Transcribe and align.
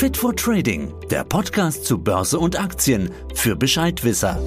Fit 0.00 0.16
for 0.16 0.34
Trading, 0.34 0.94
der 1.10 1.24
Podcast 1.24 1.84
zu 1.84 1.98
Börse 1.98 2.38
und 2.38 2.58
Aktien 2.58 3.10
für 3.34 3.54
Bescheidwisser. 3.54 4.40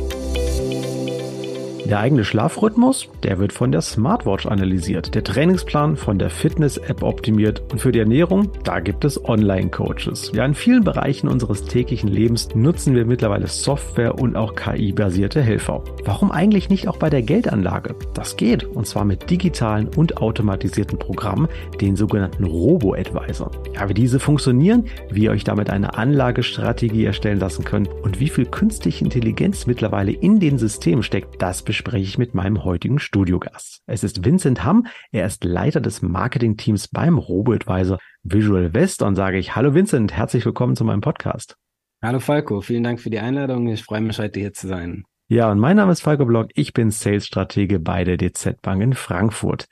Der 1.85 1.99
eigene 1.99 2.23
Schlafrhythmus, 2.23 3.09
der 3.23 3.39
wird 3.39 3.51
von 3.51 3.71
der 3.71 3.81
Smartwatch 3.81 4.45
analysiert, 4.45 5.13
der 5.15 5.23
Trainingsplan 5.23 5.97
von 5.97 6.17
der 6.17 6.29
Fitness-App 6.29 7.03
optimiert 7.03 7.61
und 7.71 7.79
für 7.79 7.91
die 7.91 7.99
Ernährung, 7.99 8.49
da 8.63 8.79
gibt 8.79 9.03
es 9.03 9.23
Online-Coaches. 9.23 10.31
Ja, 10.33 10.45
in 10.45 10.55
vielen 10.55 10.85
Bereichen 10.85 11.27
unseres 11.27 11.65
täglichen 11.65 12.07
Lebens 12.07 12.47
nutzen 12.55 12.95
wir 12.95 13.05
mittlerweile 13.05 13.47
Software 13.47 14.17
und 14.17 14.37
auch 14.37 14.55
KI-basierte 14.55 15.41
Helfer. 15.41 15.83
Warum 16.05 16.31
eigentlich 16.31 16.69
nicht 16.69 16.87
auch 16.87 16.97
bei 16.97 17.09
der 17.09 17.21
Geldanlage? 17.21 17.95
Das 18.13 18.37
geht, 18.37 18.63
und 18.63 18.87
zwar 18.87 19.03
mit 19.03 19.29
digitalen 19.29 19.89
und 19.89 20.17
automatisierten 20.17 20.97
Programmen, 20.97 21.49
den 21.81 21.97
sogenannten 21.97 22.45
Robo-Advisor. 22.45 23.51
Ja, 23.75 23.89
wie 23.89 23.93
diese 23.93 24.21
funktionieren, 24.21 24.85
wie 25.11 25.25
ihr 25.25 25.31
euch 25.31 25.43
damit 25.43 25.69
eine 25.69 25.97
Anlagestrategie 25.97 27.05
erstellen 27.05 27.39
lassen 27.39 27.65
könnt 27.65 27.89
und 28.03 28.21
wie 28.21 28.29
viel 28.29 28.45
künstliche 28.45 29.03
Intelligenz 29.03 29.67
mittlerweile 29.67 30.11
in 30.11 30.39
den 30.39 30.57
Systemen 30.57 31.03
steckt, 31.03 31.41
das 31.41 31.65
bespreche 31.73 32.05
ich 32.05 32.19
mit 32.19 32.35
meinem 32.35 32.63
heutigen 32.63 32.99
Studiogast. 32.99 33.81
Es 33.87 34.03
ist 34.03 34.23
Vincent 34.23 34.63
Hamm. 34.63 34.85
Er 35.11 35.25
ist 35.25 35.43
Leiter 35.43 35.81
des 35.81 36.03
Marketingteams 36.03 36.87
beim 36.87 37.17
RoboAdvisor 37.17 37.97
Visual 38.21 38.75
West 38.75 39.01
und 39.01 39.15
sage 39.15 39.39
ich, 39.39 39.55
hallo 39.55 39.73
Vincent, 39.73 40.13
herzlich 40.13 40.45
willkommen 40.45 40.75
zu 40.75 40.83
meinem 40.83 41.01
Podcast. 41.01 41.57
Hallo 42.03 42.19
Falco, 42.19 42.61
vielen 42.61 42.83
Dank 42.83 43.01
für 43.01 43.09
die 43.09 43.17
Einladung. 43.17 43.69
Ich 43.69 43.83
freue 43.83 44.01
mich 44.01 44.19
heute 44.19 44.39
hier 44.39 44.53
zu 44.53 44.67
sein. 44.67 45.03
Ja, 45.29 45.51
und 45.51 45.57
mein 45.57 45.77
Name 45.77 45.91
ist 45.91 46.01
Falco 46.01 46.27
Block. 46.27 46.51
Ich 46.53 46.73
bin 46.73 46.91
Sales-Stratege 46.91 47.79
bei 47.79 48.03
der 48.03 48.17
DZ 48.17 48.61
Bank 48.61 48.83
in 48.83 48.93
Frankfurt. 48.93 49.65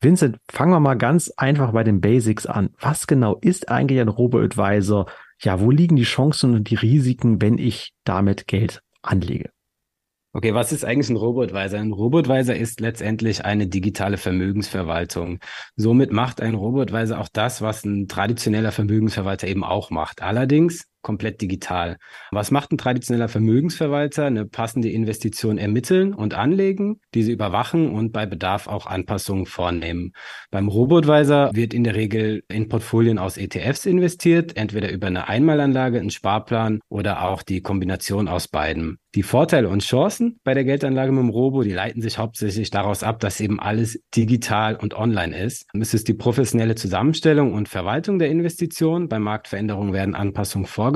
Vincent, 0.00 0.36
fangen 0.52 0.70
wir 0.70 0.78
mal 0.78 0.94
ganz 0.94 1.32
einfach 1.36 1.72
bei 1.72 1.82
den 1.82 2.00
Basics 2.00 2.46
an. 2.46 2.70
Was 2.78 3.08
genau 3.08 3.38
ist 3.40 3.68
eigentlich 3.68 4.00
ein 4.00 4.06
Robo-Advisor? 4.06 5.06
Ja, 5.42 5.58
wo 5.58 5.72
liegen 5.72 5.96
die 5.96 6.04
Chancen 6.04 6.54
und 6.54 6.70
die 6.70 6.76
Risiken, 6.76 7.42
wenn 7.42 7.58
ich 7.58 7.92
damit 8.04 8.46
Geld 8.46 8.82
anlege? 9.02 9.50
Okay, 10.32 10.54
was 10.54 10.70
ist 10.70 10.84
eigentlich 10.84 11.10
ein 11.10 11.16
Robotweiser? 11.16 11.78
Ein 11.78 11.90
Robotweiser 11.90 12.54
ist 12.54 12.78
letztendlich 12.80 13.44
eine 13.44 13.66
digitale 13.66 14.16
Vermögensverwaltung. 14.16 15.40
Somit 15.74 16.12
macht 16.12 16.40
ein 16.40 16.54
Robotweiser 16.54 17.18
auch 17.20 17.28
das, 17.28 17.62
was 17.62 17.84
ein 17.84 18.06
traditioneller 18.06 18.70
Vermögensverwalter 18.70 19.48
eben 19.48 19.64
auch 19.64 19.90
macht. 19.90 20.22
Allerdings 20.22 20.86
komplett 21.02 21.40
digital. 21.40 21.96
Was 22.30 22.50
macht 22.50 22.72
ein 22.72 22.78
traditioneller 22.78 23.28
Vermögensverwalter? 23.28 24.26
Eine 24.26 24.46
passende 24.46 24.90
Investition 24.90 25.58
ermitteln 25.58 26.14
und 26.14 26.34
anlegen, 26.34 27.00
diese 27.14 27.32
überwachen 27.32 27.90
und 27.90 28.12
bei 28.12 28.26
Bedarf 28.26 28.66
auch 28.66 28.86
Anpassungen 28.86 29.46
vornehmen. 29.46 30.12
Beim 30.50 30.68
Robotweiser 30.68 31.50
wird 31.54 31.74
in 31.74 31.84
der 31.84 31.94
Regel 31.94 32.42
in 32.48 32.68
Portfolien 32.68 33.18
aus 33.18 33.36
ETFs 33.36 33.86
investiert, 33.86 34.56
entweder 34.56 34.90
über 34.90 35.06
eine 35.06 35.28
Einmalanlage, 35.28 35.98
einen 35.98 36.10
Sparplan 36.10 36.80
oder 36.88 37.24
auch 37.24 37.42
die 37.42 37.62
Kombination 37.62 38.28
aus 38.28 38.48
beiden. 38.48 38.98
Die 39.16 39.24
Vorteile 39.24 39.68
und 39.68 39.82
Chancen 39.82 40.38
bei 40.44 40.54
der 40.54 40.62
Geldanlage 40.62 41.10
mit 41.10 41.22
dem 41.24 41.30
Robo, 41.30 41.64
die 41.64 41.72
leiten 41.72 42.00
sich 42.00 42.18
hauptsächlich 42.18 42.70
daraus 42.70 43.02
ab, 43.02 43.18
dass 43.18 43.40
eben 43.40 43.58
alles 43.58 44.00
digital 44.14 44.76
und 44.76 44.94
online 44.94 45.36
ist. 45.36 45.66
Es 45.72 45.94
ist 45.94 46.06
die 46.06 46.14
professionelle 46.14 46.76
Zusammenstellung 46.76 47.52
und 47.52 47.68
Verwaltung 47.68 48.20
der 48.20 48.30
Investition. 48.30 49.08
Bei 49.08 49.18
Marktveränderungen 49.18 49.92
werden 49.92 50.14
Anpassungen 50.14 50.68
vorgenommen. 50.68 50.89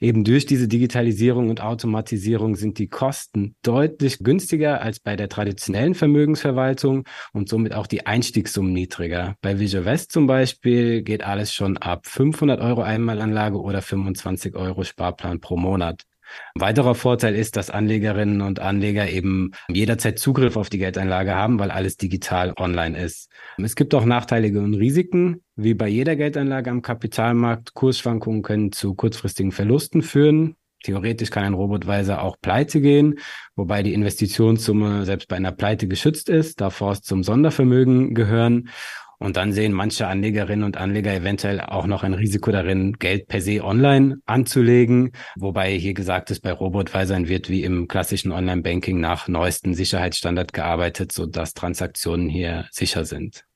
Eben 0.00 0.24
durch 0.24 0.46
diese 0.46 0.68
Digitalisierung 0.68 1.50
und 1.50 1.62
Automatisierung 1.62 2.56
sind 2.56 2.78
die 2.78 2.88
Kosten 2.88 3.54
deutlich 3.62 4.18
günstiger 4.20 4.80
als 4.80 5.00
bei 5.00 5.16
der 5.16 5.28
traditionellen 5.28 5.94
Vermögensverwaltung 5.94 7.04
und 7.32 7.48
somit 7.48 7.74
auch 7.74 7.86
die 7.86 8.06
Einstiegssummen 8.06 8.72
niedriger. 8.72 9.36
Bei 9.40 9.58
Visual 9.58 9.84
West 9.84 10.12
zum 10.12 10.26
Beispiel 10.26 11.02
geht 11.02 11.24
alles 11.24 11.52
schon 11.52 11.76
ab 11.76 12.06
500 12.06 12.60
Euro 12.60 12.82
Einmalanlage 12.82 13.60
oder 13.60 13.82
25 13.82 14.54
Euro 14.54 14.84
Sparplan 14.84 15.40
pro 15.40 15.56
Monat. 15.56 16.04
Ein 16.54 16.60
weiterer 16.60 16.94
Vorteil 16.94 17.34
ist, 17.34 17.56
dass 17.56 17.70
Anlegerinnen 17.70 18.40
und 18.40 18.60
Anleger 18.60 19.08
eben 19.08 19.52
jederzeit 19.68 20.18
Zugriff 20.18 20.56
auf 20.56 20.70
die 20.70 20.78
Geldanlage 20.78 21.34
haben, 21.34 21.58
weil 21.58 21.70
alles 21.70 21.96
digital 21.96 22.54
online 22.58 22.98
ist. 22.98 23.30
Es 23.58 23.76
gibt 23.76 23.94
auch 23.94 24.04
Nachteilige 24.04 24.60
und 24.60 24.74
Risiken. 24.74 25.42
Wie 25.56 25.74
bei 25.74 25.88
jeder 25.88 26.16
Geldanlage 26.16 26.70
am 26.70 26.82
Kapitalmarkt, 26.82 27.74
Kursschwankungen 27.74 28.42
können 28.42 28.72
zu 28.72 28.94
kurzfristigen 28.94 29.52
Verlusten 29.52 30.02
führen. 30.02 30.56
Theoretisch 30.84 31.30
kann 31.30 31.44
ein 31.44 31.54
Robotweiser 31.54 32.22
auch 32.22 32.36
pleite 32.40 32.80
gehen, 32.80 33.18
wobei 33.56 33.82
die 33.82 33.94
Investitionssumme 33.94 35.04
selbst 35.04 35.26
bei 35.26 35.34
einer 35.34 35.50
Pleite 35.50 35.88
geschützt 35.88 36.28
ist, 36.28 36.60
da 36.60 36.70
Fonds 36.70 37.02
zum 37.02 37.24
Sondervermögen 37.24 38.14
gehören. 38.14 38.68
Und 39.18 39.36
dann 39.36 39.52
sehen 39.52 39.72
manche 39.72 40.06
Anlegerinnen 40.06 40.64
und 40.64 40.76
Anleger 40.76 41.12
eventuell 41.12 41.60
auch 41.60 41.86
noch 41.86 42.04
ein 42.04 42.14
Risiko 42.14 42.52
darin, 42.52 42.92
Geld 42.94 43.26
per 43.26 43.40
se 43.40 43.64
online 43.64 44.18
anzulegen. 44.26 45.10
Wobei 45.36 45.76
hier 45.76 45.94
gesagt 45.94 46.30
ist, 46.30 46.40
bei 46.40 46.52
Robotweisern 46.52 47.28
wird 47.28 47.50
wie 47.50 47.64
im 47.64 47.88
klassischen 47.88 48.30
Online-Banking 48.30 49.00
nach 49.00 49.26
neuesten 49.26 49.74
Sicherheitsstandard 49.74 50.52
gearbeitet, 50.52 51.10
sodass 51.10 51.52
Transaktionen 51.52 52.28
hier 52.28 52.66
sicher 52.70 53.04
sind. 53.04 53.47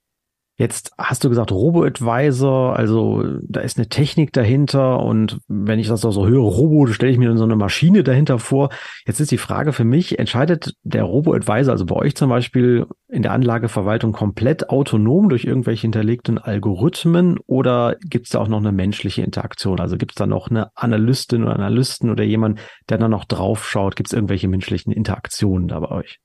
Jetzt 0.58 0.92
hast 0.98 1.24
du 1.24 1.30
gesagt 1.30 1.50
Robo-Advisor, 1.50 2.76
also 2.76 3.24
da 3.42 3.60
ist 3.60 3.78
eine 3.78 3.88
Technik 3.88 4.34
dahinter 4.34 5.00
und 5.00 5.38
wenn 5.48 5.78
ich 5.78 5.88
das 5.88 6.04
auch 6.04 6.12
so 6.12 6.26
höre, 6.26 6.42
Robo, 6.42 6.86
stelle 6.88 7.10
ich 7.10 7.18
mir 7.18 7.34
so 7.38 7.44
eine 7.44 7.56
Maschine 7.56 8.02
dahinter 8.02 8.38
vor. 8.38 8.68
Jetzt 9.06 9.18
ist 9.18 9.30
die 9.30 9.38
Frage 9.38 9.72
für 9.72 9.84
mich, 9.84 10.18
entscheidet 10.18 10.74
der 10.82 11.04
Robo-Advisor, 11.04 11.72
also 11.72 11.86
bei 11.86 11.96
euch 11.96 12.14
zum 12.16 12.28
Beispiel 12.28 12.86
in 13.08 13.22
der 13.22 13.32
Anlageverwaltung 13.32 14.12
komplett 14.12 14.68
autonom 14.68 15.30
durch 15.30 15.44
irgendwelche 15.44 15.82
hinterlegten 15.82 16.36
Algorithmen 16.36 17.38
oder 17.46 17.96
gibt 18.04 18.26
es 18.26 18.32
da 18.32 18.40
auch 18.40 18.48
noch 18.48 18.60
eine 18.60 18.72
menschliche 18.72 19.22
Interaktion? 19.22 19.80
Also 19.80 19.96
gibt 19.96 20.12
es 20.12 20.16
da 20.16 20.26
noch 20.26 20.50
eine 20.50 20.68
Analystin 20.74 21.44
oder 21.44 21.54
Analysten 21.54 22.10
oder 22.10 22.24
jemand, 22.24 22.60
der 22.90 22.98
da 22.98 23.08
noch 23.08 23.24
drauf 23.24 23.66
schaut? 23.66 23.96
Gibt 23.96 24.10
es 24.10 24.12
irgendwelche 24.12 24.48
menschlichen 24.48 24.92
Interaktionen 24.92 25.68
da 25.68 25.80
bei 25.80 25.90
euch? 25.90 26.20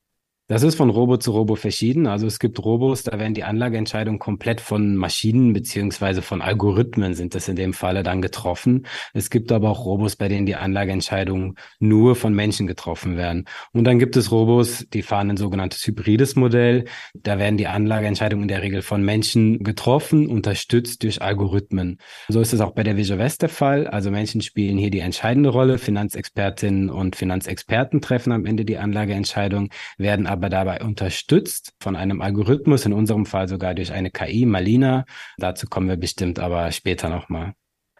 Das 0.50 0.64
ist 0.64 0.76
von 0.76 0.90
Robo 0.90 1.18
zu 1.18 1.32
Robo 1.32 1.56
verschieden. 1.56 2.08
Also 2.08 2.26
es 2.26 2.40
gibt 2.40 2.64
Robos, 2.64 3.04
da 3.04 3.20
werden 3.20 3.34
die 3.34 3.44
Anlageentscheidungen 3.44 4.18
komplett 4.18 4.62
von 4.62 4.96
Maschinen 4.96 5.52
beziehungsweise 5.52 6.22
von 6.22 6.42
Algorithmen 6.42 7.16
sind 7.16 7.36
das 7.36 7.50
in 7.50 7.58
dem 7.58 7.74
Falle 7.74 8.02
dann 8.02 8.22
getroffen. 8.22 8.88
Es 9.14 9.30
gibt 9.30 9.52
aber 9.52 9.70
auch 9.70 9.84
Robos, 9.84 10.16
bei 10.16 10.30
denen 10.30 10.46
die 10.46 10.56
Anlageentscheidungen 10.56 11.56
nur 11.80 12.16
von 12.16 12.34
Menschen 12.34 12.66
getroffen 12.66 13.18
werden. 13.18 13.44
Und 13.74 13.84
dann 13.84 14.00
gibt 14.00 14.16
es 14.16 14.32
Robos, 14.32 14.86
die 14.94 15.02
fahren 15.02 15.32
ein 15.32 15.36
sogenanntes 15.36 15.86
hybrides 15.86 16.38
Modell. 16.38 16.86
Da 17.14 17.40
werden 17.40 17.58
die 17.58 17.68
Anlageentscheidungen 17.68 18.44
in 18.44 18.48
der 18.48 18.62
Regel 18.62 18.84
von 18.84 19.04
Menschen 19.04 19.66
getroffen, 19.66 20.28
unterstützt 20.28 21.04
durch 21.04 21.22
Algorithmen. 21.22 21.98
So 22.30 22.40
ist 22.40 22.54
es 22.54 22.62
auch 22.62 22.72
bei 22.72 22.84
der 22.84 22.96
Visual 22.96 23.20
West 23.20 23.42
der 23.42 23.50
Fall. 23.50 23.86
Also 23.86 24.12
Menschen 24.12 24.40
spielen 24.40 24.78
hier 24.78 24.92
die 24.92 25.00
entscheidende 25.00 25.50
Rolle. 25.50 25.78
Finanzexpertinnen 25.78 26.90
und 26.90 27.18
Finanzexperten 27.18 28.00
treffen 28.00 28.32
am 28.32 28.46
Ende 28.46 28.64
die 28.64 28.78
Anlageentscheidung, 28.78 29.72
werden 29.98 30.26
aber 30.26 30.37
dabei 30.38 30.82
unterstützt 30.82 31.74
von 31.82 31.96
einem 31.96 32.22
Algorithmus, 32.22 32.86
in 32.86 32.94
unserem 32.94 33.26
Fall 33.26 33.48
sogar 33.48 33.74
durch 33.76 33.92
eine 33.92 34.12
KI, 34.12 34.46
Malina. 34.46 35.06
Dazu 35.38 35.68
kommen 35.68 35.90
wir 35.90 35.98
bestimmt 35.98 36.40
aber 36.40 36.72
später 36.72 37.10
nochmal. 37.10 37.54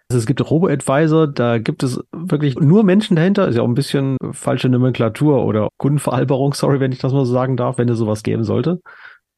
Also 0.10 0.20
es 0.20 0.26
gibt 0.26 0.50
Robo-Advisor, 0.50 1.28
da 1.28 1.58
gibt 1.58 1.84
es 1.84 2.00
wirklich 2.14 2.56
nur 2.56 2.86
Menschen 2.86 3.18
dahinter. 3.18 3.48
Ist 3.48 3.56
ja 3.58 3.62
auch 3.62 3.68
ein 3.68 3.74
bisschen 3.74 4.16
falsche 4.32 4.70
Nomenklatur 4.70 5.46
oder 5.46 5.68
Kundenveralberung, 5.78 6.54
sorry, 6.54 6.80
wenn 6.80 6.94
ich 6.94 7.00
das 7.00 7.12
mal 7.12 7.26
so 7.26 7.34
sagen 7.34 7.58
darf, 7.58 7.78
wenn 7.78 7.90
es 7.90 7.98
sowas 7.98 8.24
geben 8.24 8.46
sollte. 8.46 8.80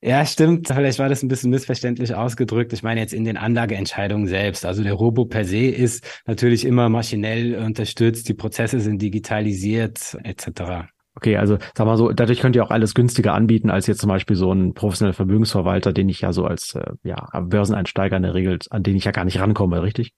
Ja, 0.02 0.26
stimmt. 0.26 0.68
Vielleicht 0.68 1.00
war 1.00 1.10
das 1.10 1.24
ein 1.24 1.28
bisschen 1.28 1.50
missverständlich 1.50 2.16
ausgedrückt. 2.16 2.72
Ich 2.72 2.84
meine 2.84 3.02
jetzt 3.02 3.14
in 3.14 3.26
den 3.26 3.36
Anlageentscheidungen 3.36 4.28
selbst. 4.28 4.66
Also 4.66 4.82
der 4.82 4.94
Robo 4.94 5.26
per 5.26 5.44
se 5.44 5.66
ist 5.68 6.22
natürlich 6.26 6.64
immer 6.66 6.88
maschinell 6.88 7.56
unterstützt, 7.56 8.30
die 8.30 8.34
Prozesse 8.34 8.80
sind 8.80 9.02
digitalisiert 9.02 10.18
etc. 10.24 10.88
Okay, 11.20 11.36
also 11.36 11.58
sag 11.76 11.86
mal 11.86 11.98
so, 11.98 12.14
dadurch 12.14 12.40
könnt 12.40 12.56
ihr 12.56 12.64
auch 12.64 12.72
alles 12.72 12.96
günstiger 12.96 13.34
anbieten 13.34 13.70
als 13.70 13.88
jetzt 13.88 14.00
zum 14.00 14.08
Beispiel 14.08 14.38
so 14.38 14.54
ein 14.54 14.74
professioneller 14.74 15.14
Vermögensverwalter, 15.14 15.92
den 15.92 16.08
ich 16.08 16.22
ja 16.22 16.32
so 16.32 16.46
als 16.46 16.76
äh, 16.76 16.94
ja, 17.04 17.28
Börseneinsteiger 17.42 18.16
in 18.16 18.24
der 18.24 18.34
Regel, 18.34 18.58
an 18.70 18.84
den 18.84 18.96
ich 18.96 19.04
ja 19.04 19.12
gar 19.12 19.26
nicht 19.26 19.38
rankomme, 19.38 19.82
richtig? 19.82 20.14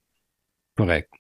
Korrekt. 0.77 1.12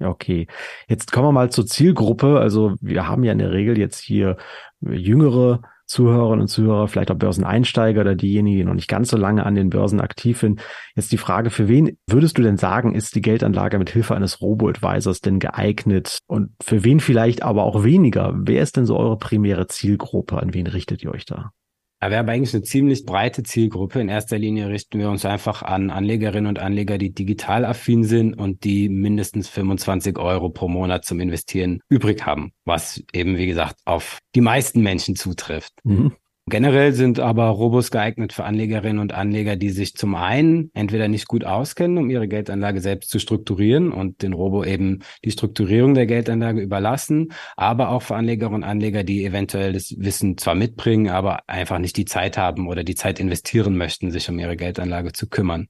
Okay, 0.00 0.48
jetzt 0.88 1.12
kommen 1.12 1.28
wir 1.28 1.32
mal 1.32 1.50
zur 1.50 1.66
Zielgruppe. 1.66 2.40
Also 2.40 2.74
wir 2.80 3.06
haben 3.06 3.22
ja 3.22 3.30
in 3.30 3.38
der 3.38 3.52
Regel 3.52 3.78
jetzt 3.78 4.00
hier 4.00 4.38
jüngere 4.80 5.62
Zuhörerinnen 5.88 6.42
und 6.42 6.48
Zuhörer, 6.48 6.86
vielleicht 6.86 7.10
auch 7.10 7.16
Börseneinsteiger 7.16 8.02
oder 8.02 8.14
diejenigen, 8.14 8.58
die 8.58 8.64
noch 8.64 8.74
nicht 8.74 8.88
ganz 8.88 9.08
so 9.08 9.16
lange 9.16 9.44
an 9.44 9.54
den 9.54 9.70
Börsen 9.70 10.00
aktiv 10.00 10.38
sind. 10.38 10.60
Jetzt 10.94 11.12
die 11.12 11.18
Frage, 11.18 11.50
für 11.50 11.66
wen 11.66 11.96
würdest 12.06 12.36
du 12.36 12.42
denn 12.42 12.58
sagen, 12.58 12.94
ist 12.94 13.14
die 13.14 13.22
Geldanlage 13.22 13.78
mit 13.78 13.90
Hilfe 13.90 14.14
eines 14.14 14.40
Robo-Advisors 14.42 15.22
denn 15.22 15.38
geeignet? 15.38 16.18
Und 16.26 16.50
für 16.62 16.84
wen 16.84 17.00
vielleicht 17.00 17.42
aber 17.42 17.64
auch 17.64 17.84
weniger? 17.84 18.34
Wer 18.36 18.62
ist 18.62 18.76
denn 18.76 18.84
so 18.84 18.98
eure 18.98 19.18
primäre 19.18 19.66
Zielgruppe? 19.66 20.38
An 20.38 20.52
wen 20.52 20.66
richtet 20.66 21.02
ihr 21.02 21.10
euch 21.10 21.24
da? 21.24 21.52
Ja, 22.00 22.10
wir 22.10 22.18
haben 22.18 22.28
eigentlich 22.28 22.54
eine 22.54 22.62
ziemlich 22.62 23.04
breite 23.04 23.42
Zielgruppe. 23.42 24.00
In 24.00 24.08
erster 24.08 24.38
Linie 24.38 24.68
richten 24.68 25.00
wir 25.00 25.10
uns 25.10 25.24
einfach 25.24 25.62
an 25.62 25.90
Anlegerinnen 25.90 26.46
und 26.46 26.60
Anleger, 26.60 26.96
die 26.96 27.12
digital 27.12 27.64
affin 27.64 28.04
sind 28.04 28.34
und 28.34 28.62
die 28.62 28.88
mindestens 28.88 29.48
25 29.48 30.16
Euro 30.16 30.48
pro 30.48 30.68
Monat 30.68 31.04
zum 31.04 31.18
Investieren 31.18 31.80
übrig 31.88 32.24
haben, 32.24 32.52
was 32.64 33.02
eben, 33.12 33.36
wie 33.36 33.46
gesagt, 33.46 33.80
auf 33.84 34.18
die 34.36 34.40
meisten 34.40 34.80
Menschen 34.82 35.16
zutrifft. 35.16 35.72
Mhm. 35.82 36.12
Generell 36.48 36.92
sind 36.92 37.20
aber 37.20 37.46
Robos 37.48 37.90
geeignet 37.90 38.32
für 38.32 38.44
Anlegerinnen 38.44 38.98
und 38.98 39.12
Anleger, 39.12 39.56
die 39.56 39.70
sich 39.70 39.94
zum 39.94 40.14
einen 40.14 40.70
entweder 40.74 41.08
nicht 41.08 41.28
gut 41.28 41.44
auskennen, 41.44 41.98
um 41.98 42.10
ihre 42.10 42.28
Geldanlage 42.28 42.80
selbst 42.80 43.10
zu 43.10 43.18
strukturieren 43.18 43.92
und 43.92 44.22
den 44.22 44.32
Robo 44.32 44.64
eben 44.64 45.00
die 45.24 45.30
Strukturierung 45.30 45.94
der 45.94 46.06
Geldanlage 46.06 46.60
überlassen, 46.60 47.32
aber 47.56 47.90
auch 47.90 48.02
für 48.02 48.16
Anlegerinnen 48.16 48.62
und 48.62 48.68
Anleger, 48.68 49.04
die 49.04 49.24
eventuell 49.24 49.72
das 49.72 49.94
Wissen 49.98 50.38
zwar 50.38 50.54
mitbringen, 50.54 51.08
aber 51.08 51.48
einfach 51.48 51.78
nicht 51.78 51.96
die 51.96 52.04
Zeit 52.04 52.38
haben 52.38 52.68
oder 52.68 52.84
die 52.84 52.94
Zeit 52.94 53.20
investieren 53.20 53.76
möchten, 53.76 54.10
sich 54.10 54.28
um 54.28 54.38
ihre 54.38 54.56
Geldanlage 54.56 55.12
zu 55.12 55.28
kümmern. 55.28 55.68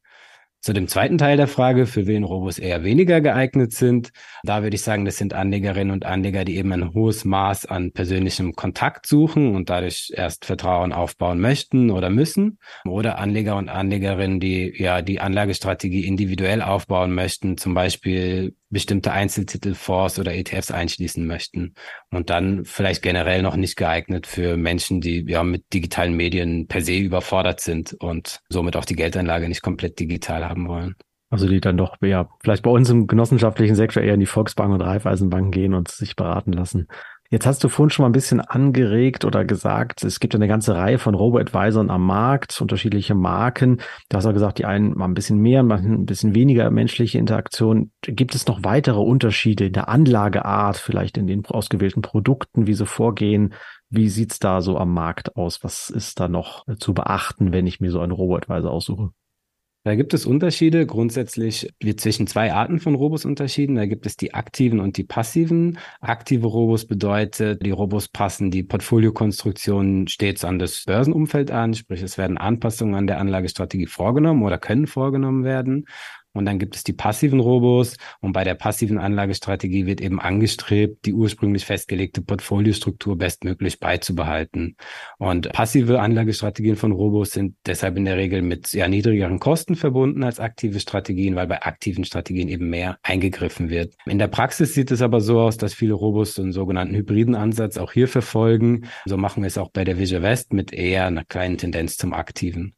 Zu 0.61 0.73
dem 0.73 0.89
zweiten 0.89 1.19
Teil 1.19 1.37
der 1.37 1.47
Frage, 1.47 1.87
für 1.87 2.09
wen 2.09 2.25
Robos 2.25 2.59
eher 2.59 2.83
weniger 2.83 3.21
geeignet 3.21 3.73
sind, 3.73 4.11
da 4.43 4.65
würde 4.65 4.75
ich 4.75 4.83
sagen, 4.83 5.05
das 5.05 5.17
sind 5.17 5.33
Anlegerinnen 5.33 5.93
und 5.93 6.05
Anleger, 6.05 6.45
die 6.45 6.57
eben 6.57 6.73
ein 6.73 6.95
hohes 6.95 7.25
Maß 7.25 7.67
an 7.67 7.93
persönlichem 7.93 8.55
Kontakt 8.55 9.07
suchen 9.07 9.55
und 9.55 9.71
dadurch 9.71 10.13
erst 10.13 10.45
Vertrauen 10.45 10.93
aufbauen 10.93 11.41
möchten 11.41 11.91
oder 11.91 12.11
müssen. 12.11 12.59
Oder 12.85 13.19
Anleger 13.19 13.57
und 13.57 13.69
Anlegerinnen, 13.69 14.41
die 14.41 14.75
ja 14.77 15.01
die 15.01 15.21
Anlagestrategie 15.21 16.05
individuell 16.05 16.61
aufbauen 16.61 17.15
möchten, 17.15 17.57
zum 17.57 17.75
Beispiel 17.75 18.57
bestimmte 18.71 19.13
Einzeltitelfonds 19.13 20.19
oder 20.19 20.35
ETFs 20.35 20.71
einschließen 20.71 21.27
möchten. 21.27 21.75
Und 22.11 22.31
dann 22.31 22.65
vielleicht 22.65 23.03
generell 23.03 23.43
noch 23.43 23.57
nicht 23.57 23.77
geeignet 23.77 24.27
für 24.27 24.57
Menschen, 24.57 25.01
die 25.01 25.25
ja 25.27 25.43
mit 25.43 25.73
digitalen 25.73 26.15
Medien 26.15 26.67
per 26.67 26.83
se 26.83 26.97
überfordert 26.97 27.61
sind 27.61 27.95
und 27.95 28.41
somit 28.49 28.77
auch 28.77 28.85
die 28.85 28.97
Geldanlage 28.97 29.49
nicht 29.49 29.63
komplett 29.63 29.99
digital 29.99 30.49
haben 30.49 30.69
wollen. 30.69 30.97
Also 31.31 31.47
die 31.47 31.61
dann 31.61 31.77
doch 31.77 31.97
ja 32.01 32.29
vielleicht 32.43 32.63
bei 32.63 32.71
uns 32.71 32.89
im 32.89 33.07
genossenschaftlichen 33.07 33.75
Sektor 33.75 34.03
eher 34.03 34.15
in 34.15 34.21
die 34.21 34.27
Volksbank 34.27 34.73
und 34.73 34.81
Raiffeisenbank 34.81 35.53
gehen 35.53 35.75
und 35.75 35.89
sich 35.89 36.17
beraten 36.17 36.53
lassen. 36.53 36.89
Jetzt 37.31 37.47
hast 37.47 37.63
du 37.63 37.69
vorhin 37.69 37.91
schon 37.91 38.05
mal 38.05 38.09
ein 38.09 38.13
bisschen 38.13 38.41
angeregt 38.41 39.27
oder 39.27 39.45
gesagt, 39.45 40.03
es 40.03 40.19
gibt 40.19 40.35
eine 40.35 40.49
ganze 40.49 40.75
Reihe 40.75 40.99
von 40.99 41.15
Robo-Advisoren 41.15 41.91
am 41.91 42.07
Markt, 42.07 42.59
unterschiedliche 42.59 43.15
Marken. 43.15 43.83
Du 44.09 44.17
hast 44.17 44.25
auch 44.25 44.33
gesagt, 44.33 44.57
die 44.59 44.65
einen 44.65 44.97
mal 44.97 45.05
ein 45.05 45.13
bisschen 45.13 45.39
mehr, 45.39 45.63
mal 45.63 45.77
ein 45.77 46.07
bisschen 46.07 46.35
weniger 46.35 46.71
menschliche 46.71 47.19
Interaktion. 47.19 47.93
Gibt 48.01 48.35
es 48.35 48.47
noch 48.47 48.65
weitere 48.65 49.01
Unterschiede 49.01 49.67
in 49.67 49.75
der 49.75 49.91
Anlageart, 49.91 50.79
vielleicht 50.79 51.19
in 51.19 51.27
den 51.27 51.45
ausgewählten 51.45 52.01
Produkten, 52.01 52.67
wie 52.67 52.73
sie 52.73 52.87
vorgehen? 52.87 53.53
Wie 53.91 54.09
sieht's 54.09 54.39
da 54.39 54.63
so 54.63 54.79
am 54.79 54.95
Markt 54.95 55.37
aus? 55.37 55.63
Was 55.63 55.91
ist 55.91 56.21
da 56.21 56.29
noch 56.29 56.65
zu 56.79 56.95
beachten, 56.95 57.53
wenn 57.53 57.67
ich 57.67 57.79
mir 57.79 57.91
so 57.91 58.01
einen 58.01 58.13
Robo-Advisor 58.13 58.71
aussuche? 58.71 59.11
Da 59.85 59.95
gibt 59.95 60.13
es 60.13 60.27
Unterschiede. 60.27 60.87
Grundsätzlich 60.87 61.73
wird 61.81 62.01
zwischen 62.01 62.27
zwei 62.27 62.53
Arten 62.53 62.81
von 62.81 62.95
Robos 62.95 63.25
unterschieden. 63.25 63.77
Da 63.77 63.87
gibt 63.87 64.07
es 64.07 64.17
die 64.17 64.35
aktiven 64.35 64.81
und 64.81 64.97
die 64.97 65.05
passiven. 65.05 65.79
Aktive 66.01 66.47
Robos 66.47 66.85
bedeutet, 66.85 67.65
die 67.65 67.71
Robos 67.71 68.09
passen 68.09 68.51
die 68.51 68.65
Portfoliokonstruktion 68.65 70.09
stets 70.09 70.45
an 70.45 70.59
das 70.59 70.85
Börsenumfeld 70.85 71.51
an, 71.51 71.75
sprich 71.75 72.03
es 72.03 72.19
werden 72.19 72.39
Anpassungen 72.39 72.97
an 72.97 73.07
der 73.07 73.19
Anlagestrategie 73.19 73.87
vorgenommen 73.87 74.43
oder 74.43 74.59
können 74.59 74.87
vorgenommen 74.87 75.45
werden. 75.45 75.87
Und 76.39 76.47
dann 76.47 76.61
gibt 76.61 76.77
es 76.77 76.85
die 76.85 76.93
passiven 76.93 77.41
Robos. 77.41 77.97
Und 78.21 78.33
bei 78.33 78.45
der 78.45 78.55
passiven 78.55 78.99
Anlagestrategie 78.99 79.87
wird 79.87 80.01
eben 80.01 80.21
angestrebt, 80.21 81.05
die 81.05 81.13
ursprünglich 81.13 81.65
festgelegte 81.65 82.23
Portfoliostruktur 82.23 83.19
bestmöglich 83.19 83.81
beizubehalten. 83.81 84.77
Und 85.19 85.53
passive 85.53 86.01
Anlagestrategien 86.01 86.77
von 86.77 86.93
Robos 86.93 87.33
sind 87.33 87.57
deshalb 87.67 87.97
in 87.97 88.05
der 88.05 88.17
Regel 88.17 88.43
mit 88.43 88.69
sehr 88.69 88.87
niedrigeren 88.87 89.41
Kosten 89.41 89.75
verbunden 89.75 90.23
als 90.23 90.39
aktive 90.39 90.79
Strategien, 90.79 91.35
weil 91.35 91.49
bei 91.49 91.61
aktiven 91.63 92.05
Strategien 92.05 92.49
eben 92.49 92.71
mehr 92.71 92.99
eingegriffen 93.03 93.69
wird. 93.69 93.95
In 94.07 94.21
der 94.21 94.29
Praxis 94.29 94.75
sieht 94.75 94.93
es 94.93 95.03
aber 95.03 95.21
so 95.21 95.41
aus, 95.41 95.57
dass 95.57 95.75
viele 95.75 95.95
Robos 95.95 96.39
einen 96.39 96.53
sogenannten 96.53 96.95
hybriden 96.95 97.35
Ansatz 97.35 97.79
auch 97.79 97.91
hier 97.91 98.07
verfolgen. 98.07 98.87
So 99.07 99.17
machen 99.17 99.43
wir 99.43 99.49
es 99.49 99.59
auch 99.59 99.71
bei 99.73 99.83
der 99.83 99.99
Visual 99.99 100.23
West 100.23 100.53
mit 100.53 100.73
eher 100.73 101.07
einer 101.07 101.25
kleinen 101.25 101.59
Tendenz 101.59 101.97
zum 101.97 102.13
aktiven. 102.13 102.77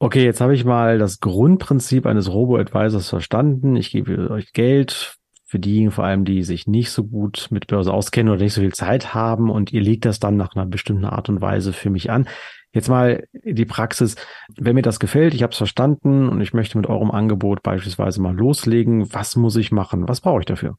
Okay, 0.00 0.24
jetzt 0.24 0.40
habe 0.40 0.54
ich 0.54 0.64
mal 0.64 0.98
das 0.98 1.18
Grundprinzip 1.18 2.06
eines 2.06 2.32
Robo-Advisors 2.32 3.08
verstanden. 3.08 3.74
Ich 3.74 3.90
gebe 3.90 4.30
euch 4.30 4.52
Geld 4.52 5.16
für 5.44 5.58
diejenigen 5.58 5.90
vor 5.90 6.04
allem, 6.04 6.24
die 6.24 6.44
sich 6.44 6.68
nicht 6.68 6.90
so 6.90 7.04
gut 7.04 7.48
mit 7.50 7.66
Börse 7.66 7.92
auskennen 7.92 8.32
oder 8.32 8.42
nicht 8.42 8.52
so 8.52 8.60
viel 8.60 8.72
Zeit 8.72 9.14
haben 9.14 9.50
und 9.50 9.72
ihr 9.72 9.80
legt 9.80 10.04
das 10.04 10.20
dann 10.20 10.36
nach 10.36 10.54
einer 10.54 10.66
bestimmten 10.66 11.06
Art 11.06 11.28
und 11.28 11.40
Weise 11.40 11.72
für 11.72 11.90
mich 11.90 12.10
an. 12.10 12.28
Jetzt 12.72 12.88
mal 12.88 13.24
die 13.42 13.64
Praxis. 13.64 14.14
Wenn 14.56 14.76
mir 14.76 14.82
das 14.82 15.00
gefällt, 15.00 15.34
ich 15.34 15.42
habe 15.42 15.52
es 15.52 15.56
verstanden 15.56 16.28
und 16.28 16.40
ich 16.42 16.52
möchte 16.52 16.76
mit 16.78 16.86
eurem 16.86 17.10
Angebot 17.10 17.62
beispielsweise 17.62 18.20
mal 18.20 18.36
loslegen, 18.36 19.12
was 19.12 19.34
muss 19.34 19.56
ich 19.56 19.72
machen? 19.72 20.06
Was 20.06 20.20
brauche 20.20 20.40
ich 20.40 20.46
dafür? 20.46 20.76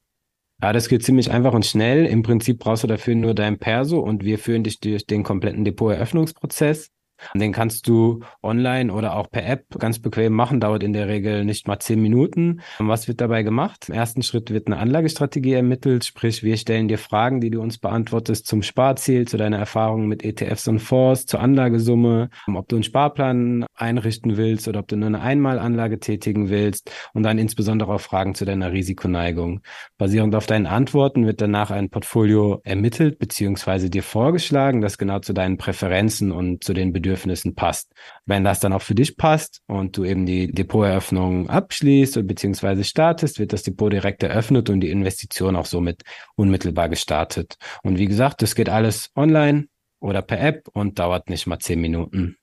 Ja, 0.62 0.72
das 0.72 0.88
geht 0.88 1.02
ziemlich 1.02 1.30
einfach 1.30 1.52
und 1.52 1.66
schnell. 1.66 2.06
Im 2.06 2.22
Prinzip 2.22 2.60
brauchst 2.60 2.84
du 2.84 2.86
dafür 2.86 3.16
nur 3.16 3.34
dein 3.34 3.58
Perso 3.58 3.98
und 3.98 4.24
wir 4.24 4.38
führen 4.38 4.62
dich 4.62 4.80
durch 4.80 5.04
den 5.06 5.24
kompletten 5.24 5.64
Depoteröffnungsprozess. 5.64 6.90
Den 7.34 7.52
kannst 7.52 7.86
du 7.88 8.20
online 8.42 8.92
oder 8.92 9.16
auch 9.16 9.30
per 9.30 9.46
App 9.46 9.64
ganz 9.78 9.98
bequem 9.98 10.32
machen, 10.32 10.60
dauert 10.60 10.82
in 10.82 10.92
der 10.92 11.08
Regel 11.08 11.44
nicht 11.44 11.68
mal 11.68 11.78
zehn 11.78 12.00
Minuten. 12.00 12.60
Was 12.78 13.08
wird 13.08 13.20
dabei 13.20 13.42
gemacht? 13.42 13.88
Im 13.88 13.94
ersten 13.94 14.22
Schritt 14.22 14.50
wird 14.50 14.66
eine 14.66 14.78
Anlagestrategie 14.78 15.52
ermittelt, 15.52 16.04
sprich 16.04 16.42
wir 16.42 16.56
stellen 16.56 16.88
dir 16.88 16.98
Fragen, 16.98 17.40
die 17.40 17.50
du 17.50 17.60
uns 17.60 17.78
beantwortest 17.78 18.46
zum 18.46 18.62
Sparziel, 18.62 19.28
zu 19.28 19.36
deiner 19.36 19.58
Erfahrung 19.58 20.06
mit 20.06 20.24
ETFs 20.24 20.68
und 20.68 20.80
Fonds, 20.80 21.26
zur 21.26 21.40
Anlagesumme, 21.40 22.30
ob 22.52 22.68
du 22.68 22.76
einen 22.76 22.82
Sparplan 22.82 23.66
einrichten 23.74 24.36
willst 24.36 24.68
oder 24.68 24.80
ob 24.80 24.88
du 24.88 24.96
nur 24.96 25.08
eine 25.08 25.20
Einmalanlage 25.20 26.00
tätigen 26.00 26.48
willst 26.48 26.90
und 27.12 27.22
dann 27.22 27.38
insbesondere 27.38 27.94
auch 27.94 28.00
Fragen 28.00 28.34
zu 28.34 28.44
deiner 28.44 28.72
Risikoneigung. 28.72 29.60
Basierend 29.98 30.34
auf 30.34 30.46
deinen 30.46 30.66
Antworten 30.66 31.26
wird 31.26 31.40
danach 31.40 31.70
ein 31.70 31.90
Portfolio 31.90 32.60
ermittelt 32.64 33.18
beziehungsweise 33.18 33.90
dir 33.90 34.02
vorgeschlagen, 34.02 34.80
das 34.80 34.98
genau 34.98 35.20
zu 35.20 35.32
deinen 35.32 35.58
Präferenzen 35.58 36.32
und 36.32 36.64
zu 36.64 36.72
den 36.72 36.92
Bedürfnissen 36.92 37.09
Bedürfnissen 37.10 37.54
passt. 37.54 37.92
Wenn 38.24 38.44
das 38.44 38.60
dann 38.60 38.72
auch 38.72 38.82
für 38.82 38.94
dich 38.94 39.16
passt 39.16 39.62
und 39.66 39.96
du 39.96 40.04
eben 40.04 40.26
die 40.26 40.52
Depoteröffnung 40.52 41.50
abschließt 41.50 42.26
beziehungsweise 42.26 42.84
startest, 42.84 43.38
wird 43.38 43.52
das 43.52 43.64
Depot 43.64 43.92
direkt 43.92 44.22
eröffnet 44.22 44.70
und 44.70 44.80
die 44.80 44.90
Investition 44.90 45.56
auch 45.56 45.66
somit 45.66 46.02
unmittelbar 46.36 46.88
gestartet. 46.88 47.56
Und 47.82 47.98
wie 47.98 48.06
gesagt, 48.06 48.42
das 48.42 48.54
geht 48.54 48.68
alles 48.68 49.10
online 49.16 49.66
oder 49.98 50.22
per 50.22 50.40
App 50.40 50.68
und 50.72 50.98
dauert 50.98 51.28
nicht 51.28 51.46
mal 51.46 51.58
zehn 51.58 51.80
Minuten. 51.80 52.36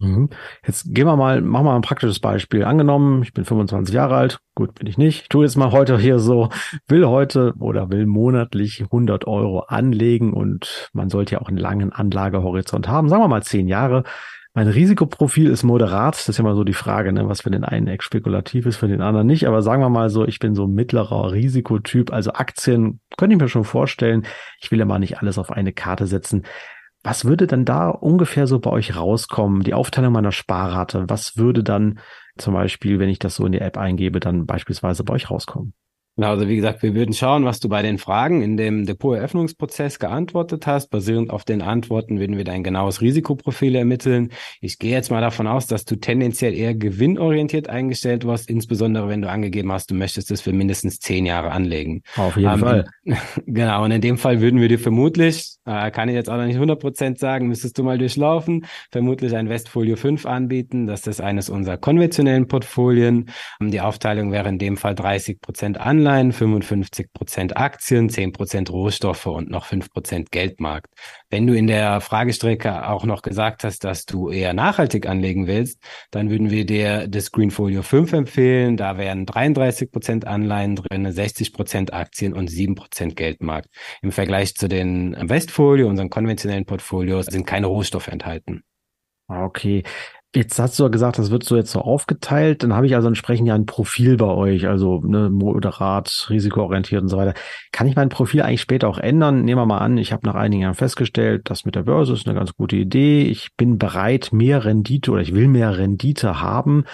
Mhm. 0.00 0.30
Jetzt 0.64 0.94
gehen 0.94 1.06
wir 1.06 1.16
mal, 1.16 1.40
machen 1.40 1.64
wir 1.64 1.70
mal 1.70 1.76
ein 1.76 1.82
praktisches 1.82 2.20
Beispiel. 2.20 2.64
Angenommen, 2.64 3.22
ich 3.22 3.32
bin 3.32 3.44
25 3.44 3.92
Jahre 3.92 4.14
alt, 4.14 4.38
gut 4.54 4.74
bin 4.74 4.86
ich 4.86 4.96
nicht. 4.96 5.22
Ich 5.22 5.28
tue 5.28 5.44
jetzt 5.44 5.56
mal 5.56 5.72
heute 5.72 5.98
hier 5.98 6.20
so, 6.20 6.50
will 6.86 7.06
heute 7.06 7.54
oder 7.58 7.90
will 7.90 8.06
monatlich 8.06 8.82
100 8.82 9.26
Euro 9.26 9.60
anlegen 9.60 10.32
und 10.32 10.90
man 10.92 11.08
sollte 11.10 11.34
ja 11.34 11.40
auch 11.40 11.48
einen 11.48 11.58
langen 11.58 11.92
Anlagehorizont 11.92 12.86
haben. 12.86 13.08
Sagen 13.08 13.22
wir 13.22 13.28
mal 13.28 13.42
10 13.42 13.66
Jahre. 13.66 14.04
Mein 14.54 14.68
Risikoprofil 14.68 15.50
ist 15.50 15.62
moderat. 15.62 16.14
Das 16.14 16.28
ist 16.28 16.38
ja 16.38 16.44
mal 16.44 16.54
so 16.56 16.64
die 16.64 16.72
Frage, 16.72 17.12
ne, 17.12 17.28
was 17.28 17.42
für 17.42 17.50
den 17.50 17.64
einen 17.64 17.86
ex 17.86 18.04
spekulativ 18.04 18.66
ist, 18.66 18.76
für 18.76 18.88
den 18.88 19.02
anderen 19.02 19.26
nicht. 19.26 19.46
Aber 19.46 19.62
sagen 19.62 19.82
wir 19.82 19.88
mal 19.88 20.10
so, 20.10 20.26
ich 20.26 20.38
bin 20.38 20.54
so 20.54 20.66
mittlerer 20.66 21.32
Risikotyp. 21.32 22.12
Also 22.12 22.32
Aktien 22.32 23.00
könnte 23.16 23.34
ich 23.34 23.40
mir 23.40 23.48
schon 23.48 23.64
vorstellen. 23.64 24.26
Ich 24.60 24.70
will 24.70 24.78
ja 24.78 24.84
mal 24.84 24.98
nicht 24.98 25.18
alles 25.18 25.38
auf 25.38 25.50
eine 25.50 25.72
Karte 25.72 26.06
setzen. 26.06 26.44
Was 27.08 27.24
würde 27.24 27.46
denn 27.46 27.64
da 27.64 27.88
ungefähr 27.88 28.46
so 28.46 28.58
bei 28.58 28.68
euch 28.68 28.94
rauskommen? 28.94 29.62
Die 29.62 29.72
Aufteilung 29.72 30.12
meiner 30.12 30.30
Sparrate. 30.30 31.08
Was 31.08 31.38
würde 31.38 31.64
dann 31.64 32.00
zum 32.36 32.52
Beispiel, 32.52 32.98
wenn 32.98 33.08
ich 33.08 33.18
das 33.18 33.36
so 33.36 33.46
in 33.46 33.52
die 33.52 33.62
App 33.62 33.78
eingebe, 33.78 34.20
dann 34.20 34.44
beispielsweise 34.44 35.04
bei 35.04 35.14
euch 35.14 35.30
rauskommen? 35.30 35.72
Genau, 36.18 36.30
also 36.30 36.48
wie 36.48 36.56
gesagt, 36.56 36.82
wir 36.82 36.96
würden 36.96 37.14
schauen, 37.14 37.44
was 37.44 37.60
du 37.60 37.68
bei 37.68 37.80
den 37.80 37.96
Fragen 37.96 38.42
in 38.42 38.56
dem 38.56 38.86
Depoteröffnungsprozess 38.86 40.00
geantwortet 40.00 40.66
hast. 40.66 40.88
Basierend 40.88 41.30
auf 41.30 41.44
den 41.44 41.62
Antworten 41.62 42.18
würden 42.18 42.36
wir 42.36 42.42
dein 42.42 42.64
genaues 42.64 43.00
Risikoprofil 43.00 43.76
ermitteln. 43.76 44.30
Ich 44.60 44.80
gehe 44.80 44.90
jetzt 44.90 45.12
mal 45.12 45.20
davon 45.20 45.46
aus, 45.46 45.68
dass 45.68 45.84
du 45.84 45.94
tendenziell 45.94 46.54
eher 46.54 46.74
gewinnorientiert 46.74 47.68
eingestellt 47.68 48.26
warst, 48.26 48.50
insbesondere 48.50 49.08
wenn 49.08 49.22
du 49.22 49.30
angegeben 49.30 49.70
hast, 49.70 49.92
du 49.92 49.94
möchtest 49.94 50.32
es 50.32 50.40
für 50.40 50.52
mindestens 50.52 50.98
zehn 50.98 51.24
Jahre 51.24 51.52
anlegen. 51.52 52.02
Auf 52.16 52.36
jeden 52.36 52.52
ähm, 52.52 52.58
Fall. 52.58 52.84
Genau, 53.46 53.84
und 53.84 53.92
in 53.92 54.00
dem 54.00 54.18
Fall 54.18 54.40
würden 54.40 54.60
wir 54.60 54.68
dir 54.68 54.78
vermutlich, 54.78 55.56
äh, 55.64 55.90
kann 55.92 56.08
ich 56.08 56.16
jetzt 56.16 56.28
auch 56.28 56.36
noch 56.36 56.46
nicht 56.46 56.56
100 56.56 56.80
Prozent 56.80 57.18
sagen, 57.18 57.46
müsstest 57.46 57.78
du 57.78 57.84
mal 57.84 57.96
durchlaufen, 57.96 58.66
vermutlich 58.90 59.36
ein 59.36 59.48
Westfolio 59.48 59.96
5 59.96 60.26
anbieten. 60.26 60.86
Das 60.86 61.06
ist 61.06 61.20
eines 61.20 61.48
unserer 61.48 61.76
konventionellen 61.76 62.48
Portfolien. 62.48 63.30
Die 63.60 63.80
Aufteilung 63.80 64.32
wäre 64.32 64.48
in 64.48 64.58
dem 64.58 64.76
Fall 64.76 64.94
30 64.94 65.40
Prozent 65.40 65.80
Anlage 65.80 66.07
Anleihen, 66.08 66.32
55 66.32 67.12
Prozent 67.12 67.58
Aktien, 67.58 68.08
10 68.08 68.32
Prozent 68.32 68.70
Rohstoffe 68.70 69.26
und 69.26 69.50
noch 69.50 69.66
5 69.66 69.92
Prozent 69.92 70.30
Geldmarkt. 70.30 70.86
Wenn 71.28 71.46
du 71.46 71.52
in 71.52 71.66
der 71.66 72.00
Fragestrecke 72.00 72.88
auch 72.88 73.04
noch 73.04 73.20
gesagt 73.20 73.62
hast, 73.62 73.84
dass 73.84 74.06
du 74.06 74.30
eher 74.30 74.54
nachhaltig 74.54 75.06
anlegen 75.06 75.46
willst, 75.46 75.82
dann 76.10 76.30
würden 76.30 76.50
wir 76.50 76.64
dir 76.64 77.08
das 77.08 77.30
Greenfolio 77.30 77.82
5 77.82 78.14
empfehlen. 78.14 78.78
Da 78.78 78.96
wären 78.96 79.26
33 79.26 79.92
Prozent 79.92 80.26
Anleihen 80.26 80.76
drin, 80.76 81.12
60 81.12 81.52
Prozent 81.52 81.92
Aktien 81.92 82.32
und 82.32 82.48
7 82.48 82.74
Prozent 82.74 83.14
Geldmarkt. 83.14 83.68
Im 84.00 84.10
Vergleich 84.10 84.54
zu 84.54 84.66
den 84.66 85.14
Westfolio, 85.20 85.88
unseren 85.88 86.08
konventionellen 86.08 86.64
Portfolios, 86.64 87.26
sind 87.26 87.46
keine 87.46 87.66
Rohstoffe 87.66 88.08
enthalten. 88.08 88.62
Okay. 89.30 89.82
Jetzt 90.34 90.58
hast 90.58 90.78
du 90.78 90.82
ja 90.82 90.90
gesagt, 90.90 91.18
das 91.18 91.30
wird 91.30 91.42
so 91.42 91.56
jetzt 91.56 91.70
so 91.70 91.80
aufgeteilt. 91.80 92.62
Dann 92.62 92.74
habe 92.74 92.86
ich 92.86 92.94
also 92.94 93.08
entsprechend 93.08 93.48
ja 93.48 93.54
ein 93.54 93.64
Profil 93.64 94.18
bei 94.18 94.26
euch, 94.26 94.68
also 94.68 95.00
ne, 95.00 95.30
moderat, 95.30 96.26
risikoorientiert 96.28 97.00
und 97.00 97.08
so 97.08 97.16
weiter. 97.16 97.32
Kann 97.72 97.86
ich 97.86 97.96
mein 97.96 98.10
Profil 98.10 98.42
eigentlich 98.42 98.60
später 98.60 98.88
auch 98.88 98.98
ändern? 98.98 99.44
Nehmen 99.46 99.58
wir 99.58 99.64
mal 99.64 99.78
an, 99.78 99.96
ich 99.96 100.12
habe 100.12 100.26
nach 100.26 100.34
einigen 100.34 100.62
Jahren 100.62 100.74
festgestellt, 100.74 101.48
das 101.48 101.64
mit 101.64 101.76
der 101.76 101.84
Börse 101.84 102.12
ist 102.12 102.28
eine 102.28 102.38
ganz 102.38 102.52
gute 102.54 102.76
Idee. 102.76 103.22
Ich 103.22 103.56
bin 103.56 103.78
bereit, 103.78 104.28
mehr 104.30 104.66
Rendite 104.66 105.12
oder 105.12 105.22
ich 105.22 105.34
will 105.34 105.48
mehr 105.48 105.78
Rendite 105.78 106.42
haben. 106.42 106.84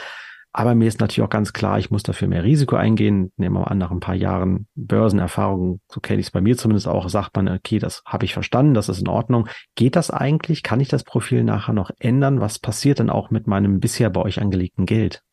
Aber 0.57 0.77
mir 0.77 0.87
ist 0.87 1.01
natürlich 1.01 1.27
auch 1.27 1.31
ganz 1.31 1.53
klar, 1.53 1.81
ich 1.81 1.91
muss 1.91 2.05
dafür 2.05 2.29
mehr 2.29 2.45
Risiko 2.45 2.77
eingehen. 2.77 3.33
Nehmen 3.37 3.57
wir 3.57 3.61
mal 3.63 3.65
an, 3.65 3.79
nach 3.79 3.91
ein 3.91 3.99
paar 3.99 4.15
Jahren 4.15 4.69
Börsenerfahrung, 4.77 5.81
so 5.91 6.01
kenne 6.01 6.21
ich 6.21 6.27
es 6.27 6.31
bei 6.31 6.41
mir 6.41 6.57
zumindest 6.57 6.87
auch, 6.87 7.09
sagt 7.09 7.35
man, 7.35 7.49
okay, 7.49 7.81
das 7.81 8.03
habe 8.07 8.25
ich 8.25 8.35
verstanden, 8.35 8.73
das 8.73 8.89
ist 8.89 9.01
in 9.01 9.09
Ordnung. 9.09 9.49
Geht 9.75 9.97
das 9.97 10.13
eigentlich? 10.13 10.63
Kann 10.63 10.79
ich 10.79 10.87
das 10.87 11.03
Profil 11.03 11.43
nachher 11.43 11.73
noch 11.73 11.91
ändern? 11.99 12.41
Was 12.41 12.61
passiert 12.61 13.01
denn 13.01 13.11
auch 13.11 13.31
mit 13.31 13.49
meinem 13.49 13.81
bisher 13.81 14.11
bei 14.11 14.23
euch 14.23 14.41
angelegten 14.41 14.87
Geld? 14.87 15.25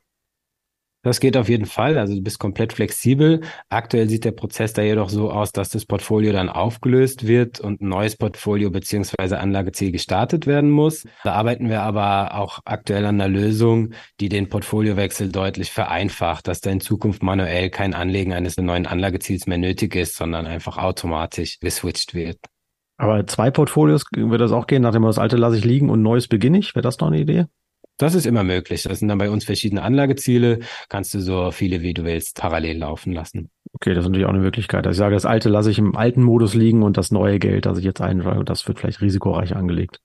Das 1.04 1.20
geht 1.20 1.36
auf 1.36 1.50
jeden 1.50 1.66
Fall. 1.66 1.98
Also 1.98 2.14
du 2.14 2.22
bist 2.22 2.38
komplett 2.38 2.74
flexibel. 2.74 3.42
Aktuell 3.70 4.08
sieht 4.08 4.24
der 4.24 4.34
Prozess 4.34 4.74
da 4.74 4.84
jedoch 4.84 5.10
so 5.10 5.32
aus, 5.32 5.52
dass 5.52 5.70
das 5.70 5.86
Portfolio 5.86 6.32
dann 6.32 6.48
aufgelöst 6.48 7.26
wird 7.26 7.60
und 7.60 7.82
ein 7.82 7.90
neues 7.90 8.16
Portfolio 8.16 8.70
beziehungsweise 8.70 9.40
Anlageziel 9.40 9.92
gestartet 9.92 10.46
werden 10.46 10.70
muss. 10.70 11.06
Da 11.24 11.34
arbeiten 11.34 11.70
wir 11.70 11.82
aber 11.82 12.36
auch 12.36 12.60
aktuell 12.66 13.06
an 13.06 13.20
einer 13.20 13.30
Lösung, 13.30 13.94
die 14.20 14.30
den 14.30 14.50
Portfoliowechsel 14.50 15.32
deutlich 15.32 15.72
vereinfacht, 15.72 16.48
dass 16.48 16.62
da 16.62 16.70
in 16.70 16.82
Zukunft 16.82 17.24
manuell 17.24 17.72
kein 17.72 17.96
Anlegen 17.96 18.34
eines 18.34 18.58
neuen 18.58 18.86
Anlageziels 18.86 19.48
mehr 19.48 19.58
nötig 19.58 19.96
ist, 19.96 20.16
sondern 20.16 20.46
einfach 20.46 20.78
automatisch 20.78 21.60
geswitcht 21.60 22.14
wird. 22.14 22.38
Aber 22.98 23.26
zwei 23.26 23.50
Portfolios 23.50 24.04
wird 24.16 24.40
das 24.40 24.52
auch 24.52 24.68
gehen, 24.68 24.84
nachdem 24.84 25.02
das 25.02 25.18
alte 25.18 25.36
lasse 25.36 25.58
ich 25.58 25.66
liegen 25.66 25.90
und 25.90 26.04
neues 26.04 26.28
beginne 26.28 26.60
ich? 26.60 26.76
Wäre 26.76 26.84
das 26.84 27.00
noch 27.00 27.08
eine 27.08 27.20
Idee? 27.20 27.48
Das 28.02 28.16
ist 28.16 28.26
immer 28.26 28.44
möglich. 28.44 28.84
Das 28.84 29.00
sind 29.00 29.10
dann 29.10 29.20
bei 29.20 29.30
uns 29.30 29.46
verschiedene 29.46 29.84
Anlageziele. 29.84 30.60
Kannst 30.90 31.14
du 31.14 31.20
so 31.20 31.52
viele, 31.52 31.82
wie 31.82 31.94
du 31.94 32.04
willst, 32.04 32.36
parallel 32.36 32.80
laufen 32.80 33.14
lassen. 33.14 33.52
Okay, 33.74 33.94
das 33.94 34.04
ist 34.04 34.10
natürlich 34.10 34.26
auch 34.26 34.34
eine 34.34 34.40
Möglichkeit. 34.40 34.88
Also 34.88 34.98
ich 34.98 34.98
sage, 34.98 35.14
das 35.14 35.26
alte 35.26 35.50
lasse 35.50 35.70
ich 35.70 35.78
im 35.78 35.96
alten 35.96 36.24
Modus 36.24 36.56
liegen 36.56 36.82
und 36.82 36.98
das 36.98 37.12
neue 37.12 37.38
Geld, 37.38 37.68
das 37.68 37.78
ich 37.78 37.86
jetzt 37.86 38.02
eintrage, 38.02 38.44
das 38.44 38.68
wird 38.68 38.80
vielleicht 38.80 39.02
risikoreich 39.02 39.56
angelegt. 39.56 40.00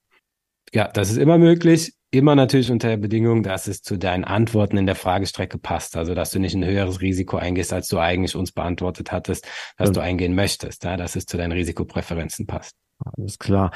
Ja, 0.75 0.89
das 0.89 1.11
ist 1.11 1.17
immer 1.17 1.39
möglich. 1.39 1.95
Immer 2.11 2.35
natürlich 2.35 2.71
unter 2.71 2.89
der 2.89 2.97
Bedingung, 2.99 3.43
dass 3.43 3.67
es 3.67 3.81
zu 3.81 3.97
deinen 3.97 4.25
Antworten 4.25 4.77
in 4.77 4.87
der 4.87 4.95
Fragestrecke 4.95 5.59
passt. 5.59 5.97
Also, 5.97 6.15
dass 6.15 6.31
du 6.31 6.39
nicht 6.39 6.55
ein 6.55 6.65
höheres 6.65 7.01
Risiko 7.01 7.39
eingehst, 7.39 7.73
als 7.73 7.89
du 7.89 7.99
eigentlich 7.99 8.37
uns 8.37 8.53
beantwortet 8.53 9.11
hattest, 9.11 9.47
dass 9.79 9.89
ja. 9.89 9.93
du 9.95 10.01
eingehen 10.01 10.35
möchtest, 10.35 10.85
ja, 10.85 10.97
dass 10.97 11.17
es 11.17 11.25
zu 11.25 11.37
deinen 11.37 11.53
Risikopräferenzen 11.53 12.47
passt. 12.47 12.75
Alles 13.17 13.39
klar. 13.39 13.73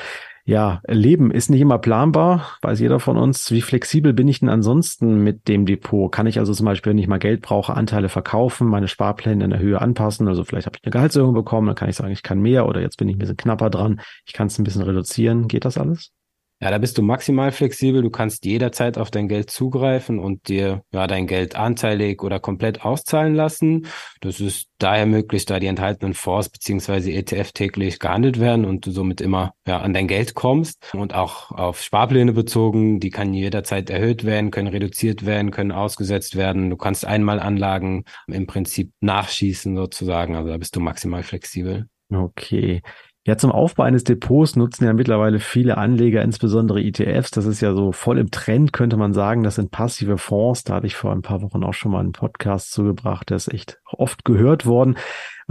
Ja, 0.50 0.82
Leben 0.88 1.30
ist 1.30 1.48
nicht 1.48 1.60
immer 1.60 1.78
planbar, 1.78 2.58
weiß 2.62 2.80
jeder 2.80 2.98
von 2.98 3.16
uns. 3.16 3.52
Wie 3.52 3.60
flexibel 3.60 4.12
bin 4.12 4.26
ich 4.26 4.40
denn 4.40 4.48
ansonsten 4.48 5.22
mit 5.22 5.46
dem 5.46 5.64
Depot? 5.64 6.10
Kann 6.10 6.26
ich 6.26 6.40
also 6.40 6.52
zum 6.52 6.66
Beispiel, 6.66 6.90
wenn 6.90 6.98
ich 6.98 7.06
mal 7.06 7.20
Geld 7.20 7.40
brauche, 7.40 7.74
Anteile 7.74 8.08
verkaufen, 8.08 8.66
meine 8.66 8.88
Sparpläne 8.88 9.44
in 9.44 9.50
der 9.50 9.60
Höhe 9.60 9.80
anpassen? 9.80 10.26
Also 10.26 10.42
vielleicht 10.42 10.66
habe 10.66 10.76
ich 10.76 10.84
eine 10.84 10.90
Gehaltserhöhung 10.90 11.34
bekommen, 11.34 11.68
dann 11.68 11.76
kann 11.76 11.88
ich 11.88 11.94
sagen, 11.94 12.10
ich 12.10 12.24
kann 12.24 12.40
mehr 12.40 12.66
oder 12.66 12.80
jetzt 12.80 12.96
bin 12.96 13.08
ich 13.08 13.14
ein 13.14 13.20
bisschen 13.20 13.36
knapper 13.36 13.70
dran. 13.70 14.00
Ich 14.26 14.32
kann 14.32 14.48
es 14.48 14.58
ein 14.58 14.64
bisschen 14.64 14.82
reduzieren. 14.82 15.46
Geht 15.46 15.64
das 15.64 15.78
alles? 15.78 16.10
Ja, 16.62 16.70
da 16.70 16.76
bist 16.76 16.98
du 16.98 17.02
maximal 17.02 17.52
flexibel. 17.52 18.02
Du 18.02 18.10
kannst 18.10 18.44
jederzeit 18.44 18.98
auf 18.98 19.10
dein 19.10 19.28
Geld 19.28 19.48
zugreifen 19.50 20.18
und 20.18 20.48
dir 20.48 20.82
ja 20.92 21.06
dein 21.06 21.26
Geld 21.26 21.56
anteilig 21.56 22.22
oder 22.22 22.38
komplett 22.38 22.84
auszahlen 22.84 23.34
lassen. 23.34 23.86
Das 24.20 24.40
ist 24.40 24.68
daher 24.76 25.06
möglich, 25.06 25.46
da 25.46 25.58
die 25.58 25.68
enthaltenen 25.68 26.12
Fonds 26.12 26.50
beziehungsweise 26.50 27.12
ETF 27.12 27.52
täglich 27.52 27.98
gehandelt 27.98 28.40
werden 28.40 28.66
und 28.66 28.84
du 28.84 28.90
somit 28.90 29.22
immer 29.22 29.54
ja 29.66 29.80
an 29.80 29.94
dein 29.94 30.06
Geld 30.06 30.34
kommst 30.34 30.92
und 30.92 31.14
auch 31.14 31.50
auf 31.50 31.80
Sparpläne 31.80 32.34
bezogen. 32.34 33.00
Die 33.00 33.10
kann 33.10 33.32
jederzeit 33.32 33.88
erhöht 33.88 34.24
werden, 34.24 34.50
können 34.50 34.68
reduziert 34.68 35.24
werden, 35.24 35.52
können 35.52 35.72
ausgesetzt 35.72 36.36
werden. 36.36 36.68
Du 36.68 36.76
kannst 36.76 37.06
einmal 37.06 37.40
Anlagen 37.40 38.04
im 38.26 38.46
Prinzip 38.46 38.92
nachschießen 39.00 39.74
sozusagen. 39.74 40.36
Also 40.36 40.50
da 40.50 40.58
bist 40.58 40.76
du 40.76 40.80
maximal 40.80 41.22
flexibel. 41.22 41.88
Okay. 42.12 42.82
Ja, 43.26 43.36
zum 43.36 43.52
Aufbau 43.52 43.82
eines 43.82 44.04
Depots 44.04 44.56
nutzen 44.56 44.84
ja 44.84 44.94
mittlerweile 44.94 45.40
viele 45.40 45.76
Anleger, 45.76 46.22
insbesondere 46.22 46.80
ETFs. 46.80 47.30
Das 47.30 47.44
ist 47.44 47.60
ja 47.60 47.74
so 47.74 47.92
voll 47.92 48.18
im 48.18 48.30
Trend, 48.30 48.72
könnte 48.72 48.96
man 48.96 49.12
sagen. 49.12 49.42
Das 49.42 49.56
sind 49.56 49.70
passive 49.70 50.16
Fonds. 50.16 50.64
Da 50.64 50.76
hatte 50.76 50.86
ich 50.86 50.96
vor 50.96 51.12
ein 51.12 51.20
paar 51.20 51.42
Wochen 51.42 51.62
auch 51.62 51.74
schon 51.74 51.92
mal 51.92 52.00
einen 52.00 52.12
Podcast 52.12 52.72
zugebracht. 52.72 53.28
Der 53.28 53.36
ist 53.36 53.52
echt 53.52 53.78
oft 53.84 54.24
gehört 54.24 54.64
worden. 54.64 54.96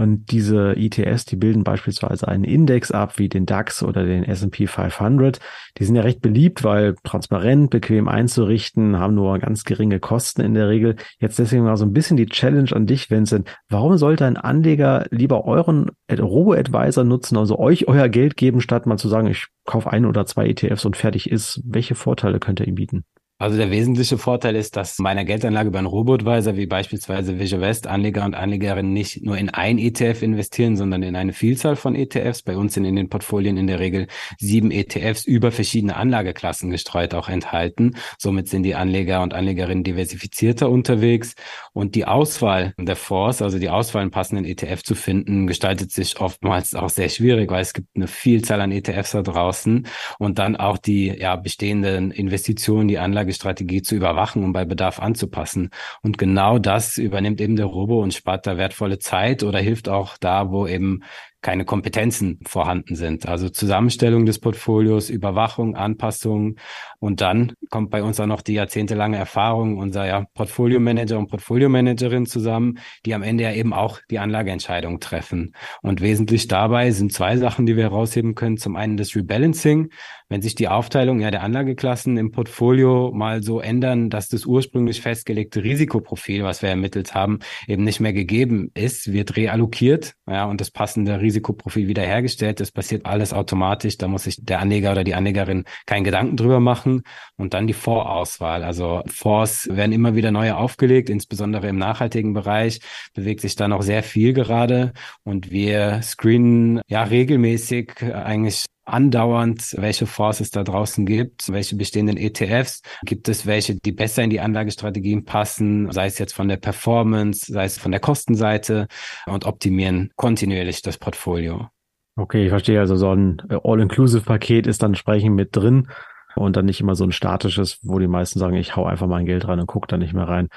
Und 0.00 0.30
diese 0.32 0.78
ETFs, 0.78 1.26
die 1.26 1.36
bilden 1.36 1.62
beispielsweise 1.62 2.26
einen 2.26 2.44
Index 2.44 2.90
ab, 2.90 3.18
wie 3.18 3.28
den 3.28 3.44
DAX 3.44 3.82
oder 3.82 4.02
den 4.06 4.24
S&P 4.24 4.66
500. 4.66 5.40
Die 5.76 5.84
sind 5.84 5.94
ja 5.94 6.00
recht 6.00 6.22
beliebt, 6.22 6.64
weil 6.64 6.94
transparent, 7.04 7.68
bequem 7.68 8.08
einzurichten, 8.08 8.98
haben 8.98 9.14
nur 9.14 9.38
ganz 9.40 9.64
geringe 9.64 10.00
Kosten 10.00 10.40
in 10.40 10.54
der 10.54 10.70
Regel. 10.70 10.96
Jetzt 11.18 11.38
deswegen 11.38 11.64
mal 11.64 11.76
so 11.76 11.84
ein 11.84 11.92
bisschen 11.92 12.16
die 12.16 12.24
Challenge 12.24 12.72
an 12.72 12.86
dich, 12.86 13.10
Vincent. 13.10 13.54
Warum 13.68 13.98
sollte 13.98 14.24
ein 14.24 14.38
Anleger 14.38 15.04
lieber 15.10 15.44
euren 15.44 15.90
Robo-Advisor 16.10 17.04
nutzen, 17.04 17.36
also 17.36 17.58
euch 17.58 17.86
euer 17.86 18.08
Geld 18.08 18.38
geben, 18.38 18.62
statt 18.62 18.86
mal 18.86 18.96
zu 18.96 19.08
sagen, 19.10 19.26
ich 19.26 19.48
kaufe 19.66 19.90
ein 19.92 20.06
oder 20.06 20.24
zwei 20.24 20.46
ETFs 20.46 20.86
und 20.86 20.96
fertig 20.96 21.30
ist? 21.30 21.60
Welche 21.66 21.94
Vorteile 21.94 22.40
könnt 22.40 22.60
ihr 22.60 22.66
ihm 22.66 22.76
bieten? 22.76 23.04
Also 23.40 23.56
der 23.56 23.70
wesentliche 23.70 24.18
Vorteil 24.18 24.54
ist, 24.54 24.76
dass 24.76 24.98
bei 24.98 25.08
einer 25.08 25.24
Geldanlage 25.24 25.68
über 25.70 25.78
einen 25.78 25.86
Robotweiser 25.86 26.58
wie 26.58 26.66
beispielsweise 26.66 27.38
Vision 27.38 27.62
West 27.62 27.86
Anleger 27.86 28.26
und 28.26 28.34
Anlegerinnen 28.34 28.92
nicht 28.92 29.24
nur 29.24 29.38
in 29.38 29.48
ein 29.48 29.78
ETF 29.78 30.20
investieren, 30.20 30.76
sondern 30.76 31.02
in 31.02 31.16
eine 31.16 31.32
Vielzahl 31.32 31.74
von 31.74 31.94
ETFs. 31.94 32.42
Bei 32.42 32.54
uns 32.58 32.74
sind 32.74 32.84
in 32.84 32.96
den 32.96 33.08
Portfolien 33.08 33.56
in 33.56 33.66
der 33.66 33.80
Regel 33.80 34.08
sieben 34.38 34.70
ETFs 34.70 35.24
über 35.24 35.52
verschiedene 35.52 35.96
Anlageklassen 35.96 36.68
gestreut 36.68 37.14
auch 37.14 37.30
enthalten. 37.30 37.96
Somit 38.18 38.48
sind 38.48 38.62
die 38.62 38.74
Anleger 38.74 39.22
und 39.22 39.32
Anlegerinnen 39.32 39.84
diversifizierter 39.84 40.68
unterwegs 40.68 41.34
und 41.72 41.94
die 41.94 42.04
Auswahl 42.04 42.74
der 42.78 42.94
Fonds, 42.94 43.40
also 43.40 43.58
die 43.58 43.70
Auswahl 43.70 44.02
einen 44.02 44.10
passenden 44.10 44.44
ETF 44.44 44.82
zu 44.82 44.94
finden, 44.94 45.46
gestaltet 45.46 45.92
sich 45.92 46.20
oftmals 46.20 46.74
auch 46.74 46.90
sehr 46.90 47.08
schwierig, 47.08 47.50
weil 47.50 47.62
es 47.62 47.72
gibt 47.72 47.88
eine 47.96 48.06
Vielzahl 48.06 48.60
an 48.60 48.70
ETFs 48.70 49.12
da 49.12 49.22
draußen 49.22 49.86
und 50.18 50.38
dann 50.38 50.56
auch 50.56 50.76
die 50.76 51.06
ja 51.06 51.36
bestehenden 51.36 52.10
Investitionen, 52.10 52.86
die 52.86 52.98
Anlage 52.98 53.29
Anlagestrategie 53.30 53.82
zu 53.82 53.94
überwachen 53.94 54.44
und 54.44 54.52
bei 54.52 54.64
Bedarf 54.64 55.00
anzupassen. 55.00 55.70
Und 56.02 56.18
genau 56.18 56.58
das 56.58 56.98
übernimmt 56.98 57.40
eben 57.40 57.56
der 57.56 57.66
Robo 57.66 58.02
und 58.02 58.14
spart 58.14 58.46
da 58.46 58.56
wertvolle 58.56 58.98
Zeit 58.98 59.42
oder 59.42 59.58
hilft 59.58 59.88
auch 59.88 60.16
da, 60.18 60.50
wo 60.50 60.66
eben 60.66 61.02
keine 61.42 61.64
Kompetenzen 61.64 62.38
vorhanden 62.46 62.96
sind. 62.96 63.26
Also 63.26 63.48
Zusammenstellung 63.48 64.26
des 64.26 64.40
Portfolios, 64.40 65.08
Überwachung, 65.08 65.74
Anpassung 65.74 66.56
und 66.98 67.22
dann 67.22 67.54
kommt 67.70 67.90
bei 67.90 68.02
uns 68.02 68.20
auch 68.20 68.26
noch 68.26 68.42
die 68.42 68.52
jahrzehntelange 68.52 69.16
Erfahrung 69.16 69.78
unserer 69.78 70.06
ja, 70.06 70.26
Portfolio-Manager 70.34 71.18
und 71.18 71.28
Portfolio-Managerin 71.28 72.26
zusammen, 72.26 72.78
die 73.06 73.14
am 73.14 73.22
Ende 73.22 73.44
ja 73.44 73.52
eben 73.52 73.72
auch 73.72 74.00
die 74.10 74.18
Anlageentscheidung 74.18 75.00
treffen. 75.00 75.54
Und 75.80 76.02
wesentlich 76.02 76.46
dabei 76.46 76.90
sind 76.90 77.12
zwei 77.12 77.38
Sachen, 77.38 77.64
die 77.64 77.74
wir 77.74 77.84
herausheben 77.84 78.34
können. 78.34 78.58
Zum 78.58 78.76
einen 78.76 78.98
das 78.98 79.16
Rebalancing, 79.16 79.88
wenn 80.30 80.40
sich 80.40 80.54
die 80.54 80.68
Aufteilung 80.68 81.20
ja 81.20 81.30
der 81.30 81.42
Anlageklassen 81.42 82.16
im 82.16 82.30
Portfolio 82.30 83.10
mal 83.12 83.42
so 83.42 83.60
ändern, 83.60 84.08
dass 84.08 84.28
das 84.28 84.46
ursprünglich 84.46 85.02
festgelegte 85.02 85.62
Risikoprofil, 85.62 86.44
was 86.44 86.62
wir 86.62 86.70
ermittelt 86.70 87.14
haben, 87.14 87.40
eben 87.66 87.84
nicht 87.84 88.00
mehr 88.00 88.12
gegeben 88.12 88.70
ist, 88.74 89.12
wird 89.12 89.36
reallokiert, 89.36 90.14
ja, 90.28 90.44
und 90.44 90.60
das 90.60 90.70
passende 90.70 91.20
Risikoprofil 91.20 91.88
wiederhergestellt. 91.88 92.60
Das 92.60 92.70
passiert 92.70 93.04
alles 93.06 93.32
automatisch. 93.32 93.98
Da 93.98 94.06
muss 94.06 94.24
sich 94.24 94.36
der 94.40 94.60
Anleger 94.60 94.92
oder 94.92 95.02
die 95.02 95.14
Anlegerin 95.14 95.64
keinen 95.86 96.04
Gedanken 96.04 96.36
drüber 96.36 96.60
machen. 96.60 97.02
Und 97.36 97.52
dann 97.54 97.66
die 97.66 97.72
Vorauswahl. 97.72 98.62
Also 98.62 99.02
Fonds 99.06 99.68
werden 99.70 99.92
immer 99.92 100.14
wieder 100.14 100.30
neue 100.30 100.56
aufgelegt, 100.56 101.10
insbesondere 101.10 101.68
im 101.68 101.78
nachhaltigen 101.78 102.32
Bereich 102.32 102.80
bewegt 103.14 103.40
sich 103.40 103.56
da 103.56 103.66
noch 103.66 103.82
sehr 103.82 104.04
viel 104.04 104.32
gerade. 104.32 104.92
Und 105.24 105.50
wir 105.50 106.00
screenen 106.02 106.80
ja 106.86 107.02
regelmäßig 107.02 107.94
eigentlich 108.02 108.66
andauernd, 108.92 109.74
welche 109.78 110.06
Fonds 110.06 110.40
es 110.40 110.50
da 110.50 110.62
draußen 110.62 111.06
gibt, 111.06 111.50
welche 111.52 111.76
bestehenden 111.76 112.16
ETFs. 112.16 112.82
Gibt 113.04 113.28
es 113.28 113.46
welche, 113.46 113.76
die 113.76 113.92
besser 113.92 114.22
in 114.22 114.30
die 114.30 114.40
Anlagestrategien 114.40 115.24
passen, 115.24 115.90
sei 115.90 116.06
es 116.06 116.18
jetzt 116.18 116.32
von 116.32 116.48
der 116.48 116.56
Performance, 116.56 117.52
sei 117.52 117.64
es 117.64 117.78
von 117.78 117.90
der 117.90 118.00
Kostenseite 118.00 118.88
und 119.26 119.44
optimieren 119.44 120.10
kontinuierlich 120.16 120.82
das 120.82 120.98
Portfolio. 120.98 121.68
Okay, 122.16 122.44
ich 122.44 122.50
verstehe. 122.50 122.80
Also 122.80 122.96
so 122.96 123.14
ein 123.14 123.40
All-Inclusive-Paket 123.64 124.66
ist 124.66 124.82
dann 124.82 124.90
entsprechend 124.90 125.36
mit 125.36 125.56
drin 125.56 125.88
und 126.36 126.56
dann 126.56 126.66
nicht 126.66 126.80
immer 126.80 126.94
so 126.94 127.04
ein 127.04 127.12
statisches, 127.12 127.78
wo 127.82 127.98
die 127.98 128.08
meisten 128.08 128.38
sagen, 128.38 128.56
ich 128.56 128.76
hau 128.76 128.84
einfach 128.84 129.06
mein 129.06 129.26
Geld 129.26 129.48
rein 129.48 129.60
und 129.60 129.66
gucke 129.66 129.88
da 129.88 129.96
nicht 129.96 130.12
mehr 130.12 130.28
rein. 130.28 130.48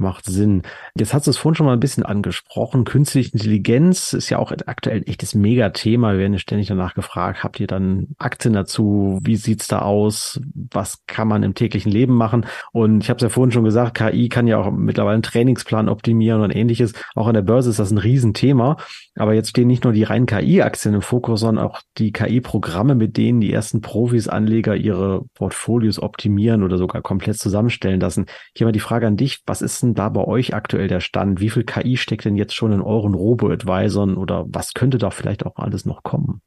Macht 0.00 0.24
Sinn. 0.24 0.62
Jetzt 0.96 1.14
hast 1.14 1.26
du 1.26 1.30
es 1.30 1.36
vorhin 1.36 1.54
schon 1.54 1.66
mal 1.66 1.74
ein 1.74 1.80
bisschen 1.80 2.04
angesprochen. 2.04 2.84
Künstliche 2.84 3.32
Intelligenz 3.32 4.12
ist 4.12 4.30
ja 4.30 4.38
auch 4.38 4.52
aktuell 4.66 4.98
ein 4.98 5.06
echtes 5.06 5.34
Megathema. 5.34 6.12
Wir 6.12 6.18
werden 6.18 6.38
ständig 6.38 6.66
danach 6.66 6.94
gefragt, 6.94 7.44
habt 7.44 7.60
ihr 7.60 7.66
dann 7.66 8.08
Aktien 8.18 8.54
dazu? 8.54 9.18
Wie 9.22 9.36
sieht's 9.36 9.68
da 9.68 9.80
aus? 9.80 10.40
Was 10.72 11.04
kann 11.06 11.28
man 11.28 11.42
im 11.42 11.54
täglichen 11.54 11.92
Leben 11.92 12.14
machen? 12.14 12.46
Und 12.72 13.04
ich 13.04 13.10
habe 13.10 13.18
es 13.18 13.22
ja 13.22 13.28
vorhin 13.28 13.52
schon 13.52 13.64
gesagt, 13.64 13.96
KI 13.96 14.28
kann 14.28 14.46
ja 14.46 14.58
auch 14.58 14.70
mittlerweile 14.70 15.14
einen 15.14 15.22
Trainingsplan 15.22 15.88
optimieren 15.88 16.40
und 16.40 16.50
ähnliches. 16.50 16.94
Auch 17.14 17.26
an 17.26 17.34
der 17.34 17.42
Börse 17.42 17.70
ist 17.70 17.78
das 17.78 17.90
ein 17.90 17.98
Riesenthema. 17.98 18.76
Aber 19.16 19.34
jetzt 19.34 19.50
stehen 19.50 19.68
nicht 19.68 19.84
nur 19.84 19.92
die 19.92 20.04
reinen 20.04 20.26
KI-Aktien 20.26 20.94
im 20.94 21.02
Fokus, 21.02 21.40
sondern 21.40 21.64
auch 21.64 21.82
die 21.98 22.12
KI-Programme, 22.12 22.94
mit 22.94 23.16
denen 23.16 23.40
die 23.40 23.52
ersten 23.52 23.80
Profis, 23.80 24.28
Anleger 24.28 24.76
ihre 24.76 25.24
Portfolios 25.34 26.00
optimieren 26.00 26.62
oder 26.62 26.78
sogar 26.78 27.02
komplett 27.02 27.36
zusammenstellen 27.36 28.00
lassen. 28.00 28.26
Hier 28.56 28.66
mal 28.66 28.72
die 28.72 28.80
Frage 28.80 29.06
an 29.06 29.16
dich. 29.16 29.40
Was 29.46 29.62
ist 29.62 29.82
denn 29.82 29.89
da 29.94 30.08
bei 30.08 30.24
euch 30.24 30.54
aktuell 30.54 30.88
der 30.88 31.00
Stand? 31.00 31.40
Wie 31.40 31.50
viel 31.50 31.64
KI 31.64 31.96
steckt 31.96 32.24
denn 32.24 32.36
jetzt 32.36 32.54
schon 32.54 32.72
in 32.72 32.80
euren 32.80 33.14
Robo-Advisoren 33.14 34.16
oder 34.16 34.46
was 34.48 34.74
könnte 34.74 34.98
da 34.98 35.10
vielleicht 35.10 35.46
auch 35.46 35.56
alles 35.56 35.84
noch 35.84 36.02
kommen? 36.02 36.40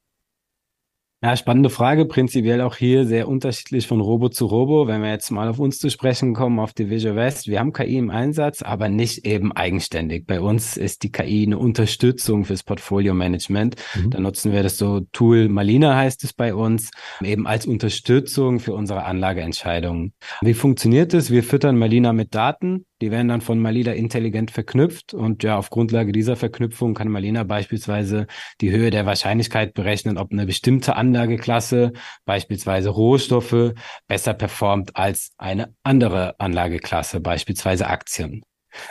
Ja, 1.23 1.37
spannende 1.37 1.69
Frage. 1.69 2.03
Prinzipiell 2.03 2.59
auch 2.59 2.75
hier 2.75 3.05
sehr 3.05 3.29
unterschiedlich 3.29 3.87
von 3.87 4.01
Robo 4.01 4.27
zu 4.27 4.45
Robo. 4.45 4.87
Wenn 4.87 5.01
wir 5.01 5.09
jetzt 5.09 5.31
mal 5.31 5.47
auf 5.47 5.57
uns 5.57 5.79
zu 5.79 5.89
sprechen 5.89 6.33
kommen, 6.33 6.59
auf 6.59 6.73
die 6.73 6.89
Visual 6.89 7.15
West. 7.15 7.47
Wir 7.47 7.61
haben 7.61 7.71
KI 7.71 7.97
im 7.97 8.09
Einsatz, 8.09 8.61
aber 8.61 8.89
nicht 8.89 9.25
eben 9.25 9.53
eigenständig. 9.53 10.27
Bei 10.27 10.41
uns 10.41 10.75
ist 10.75 11.01
die 11.01 11.13
KI 11.13 11.45
eine 11.45 11.59
Unterstützung 11.59 12.43
fürs 12.43 12.63
Portfolio-Management. 12.63 13.77
Mhm. 13.95 14.09
Da 14.09 14.19
nutzen 14.19 14.51
wir 14.51 14.63
das 14.63 14.77
so 14.77 14.99
Tool 15.13 15.47
Malina 15.47 15.95
heißt 15.95 16.25
es 16.25 16.33
bei 16.33 16.53
uns, 16.53 16.91
eben 17.21 17.47
als 17.47 17.65
Unterstützung 17.67 18.59
für 18.59 18.73
unsere 18.73 19.05
Anlageentscheidungen. 19.05 20.11
Wie 20.41 20.53
funktioniert 20.53 21.13
es? 21.13 21.31
Wir 21.31 21.43
füttern 21.43 21.77
Malina 21.77 22.11
mit 22.11 22.35
Daten. 22.35 22.85
Die 23.03 23.11
werden 23.11 23.27
dann 23.27 23.41
von 23.41 23.59
Malina 23.59 23.91
intelligent 23.91 24.49
verknüpft 24.49 25.13
und 25.13 25.43
ja, 25.43 25.57
auf 25.57 25.69
Grundlage 25.69 26.13
dieser 26.13 26.37
Verknüpfung 26.37 26.93
kann 26.93 27.09
Malina 27.09 27.43
beispielsweise 27.43 28.27
die 28.61 28.71
Höhe 28.71 28.91
der 28.91 29.05
Wahrscheinlichkeit 29.05 29.73
berechnen, 29.73 30.17
ob 30.17 30.31
eine 30.31 30.45
bestimmte 30.45 30.95
Anlageklasse, 30.95 31.91
beispielsweise 32.23 32.91
Rohstoffe, 32.91 33.73
besser 34.07 34.33
performt 34.33 34.95
als 34.95 35.33
eine 35.37 35.75
andere 35.83 36.39
Anlageklasse, 36.39 37.19
beispielsweise 37.19 37.87
Aktien. 37.87 38.45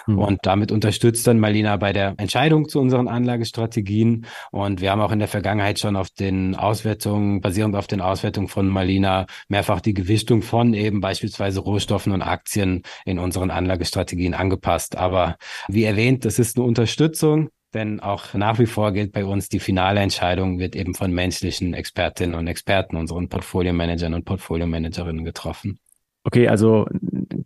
Mhm. 0.06 0.18
Und 0.18 0.40
damit 0.42 0.72
unterstützt 0.72 1.26
dann 1.26 1.40
Malina 1.40 1.76
bei 1.76 1.92
der 1.92 2.14
Entscheidung 2.18 2.68
zu 2.68 2.80
unseren 2.80 3.08
Anlagestrategien. 3.08 4.26
Und 4.50 4.80
wir 4.80 4.90
haben 4.90 5.00
auch 5.00 5.12
in 5.12 5.18
der 5.18 5.28
Vergangenheit 5.28 5.78
schon 5.78 5.96
auf 5.96 6.10
den 6.10 6.54
Auswertungen, 6.54 7.40
basierend 7.40 7.76
auf 7.76 7.86
den 7.86 8.00
Auswertungen 8.00 8.48
von 8.48 8.68
Malina, 8.68 9.26
mehrfach 9.48 9.80
die 9.80 9.94
Gewichtung 9.94 10.42
von 10.42 10.74
eben 10.74 11.00
beispielsweise 11.00 11.60
Rohstoffen 11.60 12.12
und 12.12 12.22
Aktien 12.22 12.82
in 13.04 13.18
unseren 13.18 13.50
Anlagestrategien 13.50 14.34
angepasst. 14.34 14.96
Aber 14.96 15.36
wie 15.68 15.84
erwähnt, 15.84 16.24
das 16.24 16.38
ist 16.38 16.56
eine 16.56 16.66
Unterstützung. 16.66 17.50
Denn 17.74 18.00
auch 18.00 18.34
nach 18.34 18.58
wie 18.58 18.66
vor 18.66 18.92
gilt 18.92 19.12
bei 19.12 19.24
uns, 19.24 19.48
die 19.48 19.58
finale 19.58 20.00
Entscheidung 20.00 20.58
wird 20.58 20.76
eben 20.76 20.94
von 20.94 21.10
menschlichen 21.10 21.72
Expertinnen 21.72 22.34
und 22.34 22.46
Experten, 22.46 22.96
unseren 22.96 23.28
Portfolio-Managern 23.28 24.12
und 24.12 24.24
Portfolio-Managerinnen 24.26 25.24
getroffen. 25.24 25.78
Okay, 26.24 26.48
also 26.48 26.86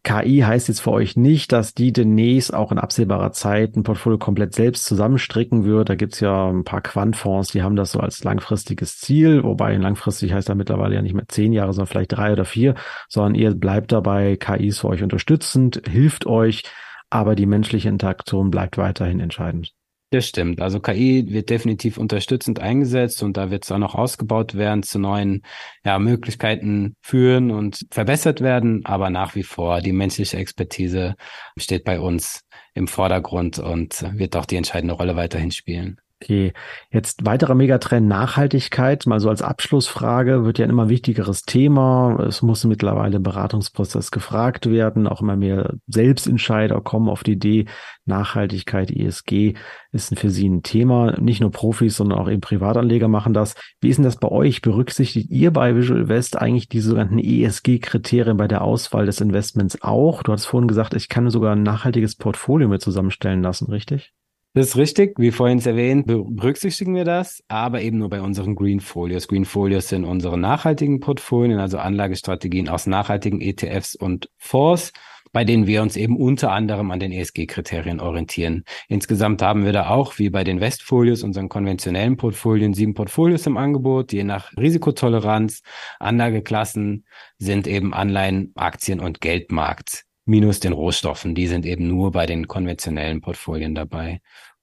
KI 0.06 0.38
heißt 0.46 0.68
jetzt 0.68 0.82
für 0.82 0.92
euch 0.92 1.16
nicht, 1.16 1.50
dass 1.50 1.74
die 1.74 1.92
demnächst 1.92 2.54
auch 2.54 2.70
in 2.70 2.78
absehbarer 2.78 3.32
Zeit 3.32 3.74
ein 3.74 3.82
Portfolio 3.82 4.18
komplett 4.18 4.54
selbst 4.54 4.84
zusammenstricken 4.84 5.64
wird. 5.64 5.88
Da 5.88 5.96
gibt's 5.96 6.20
ja 6.20 6.48
ein 6.48 6.62
paar 6.62 6.80
Quantfonds, 6.80 7.50
die 7.50 7.64
haben 7.64 7.74
das 7.74 7.90
so 7.90 7.98
als 7.98 8.22
langfristiges 8.22 8.98
Ziel, 8.98 9.42
wobei 9.42 9.74
langfristig 9.74 10.32
heißt 10.32 10.48
da 10.48 10.54
mittlerweile 10.54 10.94
ja 10.94 11.02
nicht 11.02 11.14
mehr 11.14 11.26
zehn 11.26 11.52
Jahre, 11.52 11.72
sondern 11.72 11.88
vielleicht 11.88 12.12
drei 12.12 12.32
oder 12.32 12.44
vier, 12.44 12.76
sondern 13.08 13.34
ihr 13.34 13.52
bleibt 13.56 13.90
dabei, 13.90 14.36
KI 14.36 14.68
ist 14.68 14.78
für 14.78 14.88
euch 14.90 15.02
unterstützend, 15.02 15.82
hilft 15.88 16.24
euch, 16.24 16.62
aber 17.10 17.34
die 17.34 17.46
menschliche 17.46 17.88
Interaktion 17.88 18.52
bleibt 18.52 18.78
weiterhin 18.78 19.18
entscheidend. 19.18 19.75
Das 20.10 20.28
stimmt. 20.28 20.60
Also 20.60 20.78
KI 20.78 21.26
wird 21.30 21.50
definitiv 21.50 21.98
unterstützend 21.98 22.60
eingesetzt 22.60 23.24
und 23.24 23.36
da 23.36 23.50
wird 23.50 23.64
es 23.64 23.72
auch 23.72 23.78
noch 23.78 23.96
ausgebaut 23.96 24.54
werden, 24.54 24.84
zu 24.84 25.00
neuen 25.00 25.42
ja, 25.84 25.98
Möglichkeiten 25.98 26.94
führen 27.02 27.50
und 27.50 27.80
verbessert 27.90 28.40
werden. 28.40 28.84
Aber 28.86 29.10
nach 29.10 29.34
wie 29.34 29.42
vor 29.42 29.80
die 29.80 29.92
menschliche 29.92 30.36
Expertise 30.36 31.16
steht 31.58 31.82
bei 31.82 31.98
uns 31.98 32.42
im 32.74 32.86
Vordergrund 32.86 33.58
und 33.58 34.04
wird 34.16 34.36
auch 34.36 34.46
die 34.46 34.56
entscheidende 34.56 34.94
Rolle 34.94 35.16
weiterhin 35.16 35.50
spielen. 35.50 36.00
Okay, 36.22 36.54
jetzt 36.90 37.26
weiterer 37.26 37.54
Megatrend 37.54 38.08
Nachhaltigkeit, 38.08 39.04
mal 39.04 39.20
so 39.20 39.28
als 39.28 39.42
Abschlussfrage, 39.42 40.46
wird 40.46 40.58
ja 40.58 40.64
ein 40.64 40.70
immer 40.70 40.88
wichtigeres 40.88 41.42
Thema. 41.42 42.24
Es 42.26 42.40
muss 42.40 42.64
mittlerweile 42.64 43.16
im 43.16 43.22
Beratungsprozess 43.22 44.10
gefragt 44.10 44.64
werden. 44.70 45.06
Auch 45.06 45.20
immer 45.20 45.36
mehr 45.36 45.74
Selbstentscheider 45.88 46.80
kommen 46.80 47.10
auf 47.10 47.22
die 47.22 47.32
Idee, 47.32 47.66
Nachhaltigkeit, 48.06 48.90
ESG 48.90 49.56
ist 49.92 50.18
für 50.18 50.30
sie 50.30 50.48
ein 50.48 50.62
Thema. 50.62 51.20
Nicht 51.20 51.42
nur 51.42 51.50
Profis, 51.50 51.96
sondern 51.96 52.18
auch 52.18 52.30
eben 52.30 52.40
Privatanleger 52.40 53.08
machen 53.08 53.34
das. 53.34 53.54
Wie 53.82 53.90
ist 53.90 53.96
denn 53.96 54.04
das 54.04 54.16
bei 54.16 54.28
euch? 54.28 54.62
Berücksichtigt 54.62 55.30
ihr 55.30 55.50
bei 55.50 55.76
Visual 55.76 56.08
West 56.08 56.38
eigentlich 56.38 56.70
die 56.70 56.80
sogenannten 56.80 57.18
ESG-Kriterien 57.18 58.38
bei 58.38 58.48
der 58.48 58.62
Auswahl 58.62 59.04
des 59.04 59.20
Investments 59.20 59.82
auch? 59.82 60.22
Du 60.22 60.32
hast 60.32 60.46
vorhin 60.46 60.68
gesagt, 60.68 60.94
ich 60.94 61.10
kann 61.10 61.28
sogar 61.28 61.54
ein 61.54 61.62
nachhaltiges 61.62 62.16
Portfolio 62.16 62.68
mit 62.68 62.80
zusammenstellen 62.80 63.42
lassen, 63.42 63.70
richtig? 63.70 64.14
Das 64.56 64.68
ist 64.68 64.76
richtig, 64.78 65.18
wie 65.18 65.32
vorhin 65.32 65.58
erwähnt, 65.58 66.06
berücksichtigen 66.06 66.94
wir 66.94 67.04
das, 67.04 67.44
aber 67.46 67.82
eben 67.82 67.98
nur 67.98 68.08
bei 68.08 68.22
unseren 68.22 68.54
Green 68.54 68.80
Folios. 68.80 69.28
Green 69.28 69.44
Folios 69.44 69.90
sind 69.90 70.06
unsere 70.06 70.38
nachhaltigen 70.38 70.98
Portfolien, 70.98 71.58
also 71.58 71.76
Anlagestrategien 71.76 72.70
aus 72.70 72.86
nachhaltigen 72.86 73.42
ETFs 73.42 73.94
und 73.94 74.30
Fonds, 74.38 74.94
bei 75.30 75.44
denen 75.44 75.66
wir 75.66 75.82
uns 75.82 75.94
eben 75.98 76.16
unter 76.16 76.52
anderem 76.52 76.90
an 76.90 77.00
den 77.00 77.12
ESG-Kriterien 77.12 78.00
orientieren. 78.00 78.64
Insgesamt 78.88 79.42
haben 79.42 79.66
wir 79.66 79.74
da 79.74 79.90
auch, 79.90 80.18
wie 80.18 80.30
bei 80.30 80.42
den 80.42 80.58
Westfolios, 80.58 81.22
unseren 81.22 81.50
konventionellen 81.50 82.16
Portfolien, 82.16 82.72
sieben 82.72 82.94
Portfolios 82.94 83.46
im 83.46 83.58
Angebot, 83.58 84.14
je 84.14 84.24
nach 84.24 84.56
Risikotoleranz. 84.56 85.60
Anlageklassen 86.00 87.04
sind 87.36 87.66
eben 87.66 87.92
Anleihen, 87.92 88.52
Aktien 88.54 89.00
und 89.00 89.20
Geldmarkt 89.20 90.05
minus 90.26 90.60
den 90.60 90.72
Rohstoffen. 90.72 91.34
Die 91.34 91.46
sind 91.46 91.64
eben 91.64 91.88
nur 91.88 92.10
bei 92.12 92.26
den 92.26 92.46
konventionellen 92.46 93.22
Portfolien 93.22 93.74
dabei. 93.74 94.20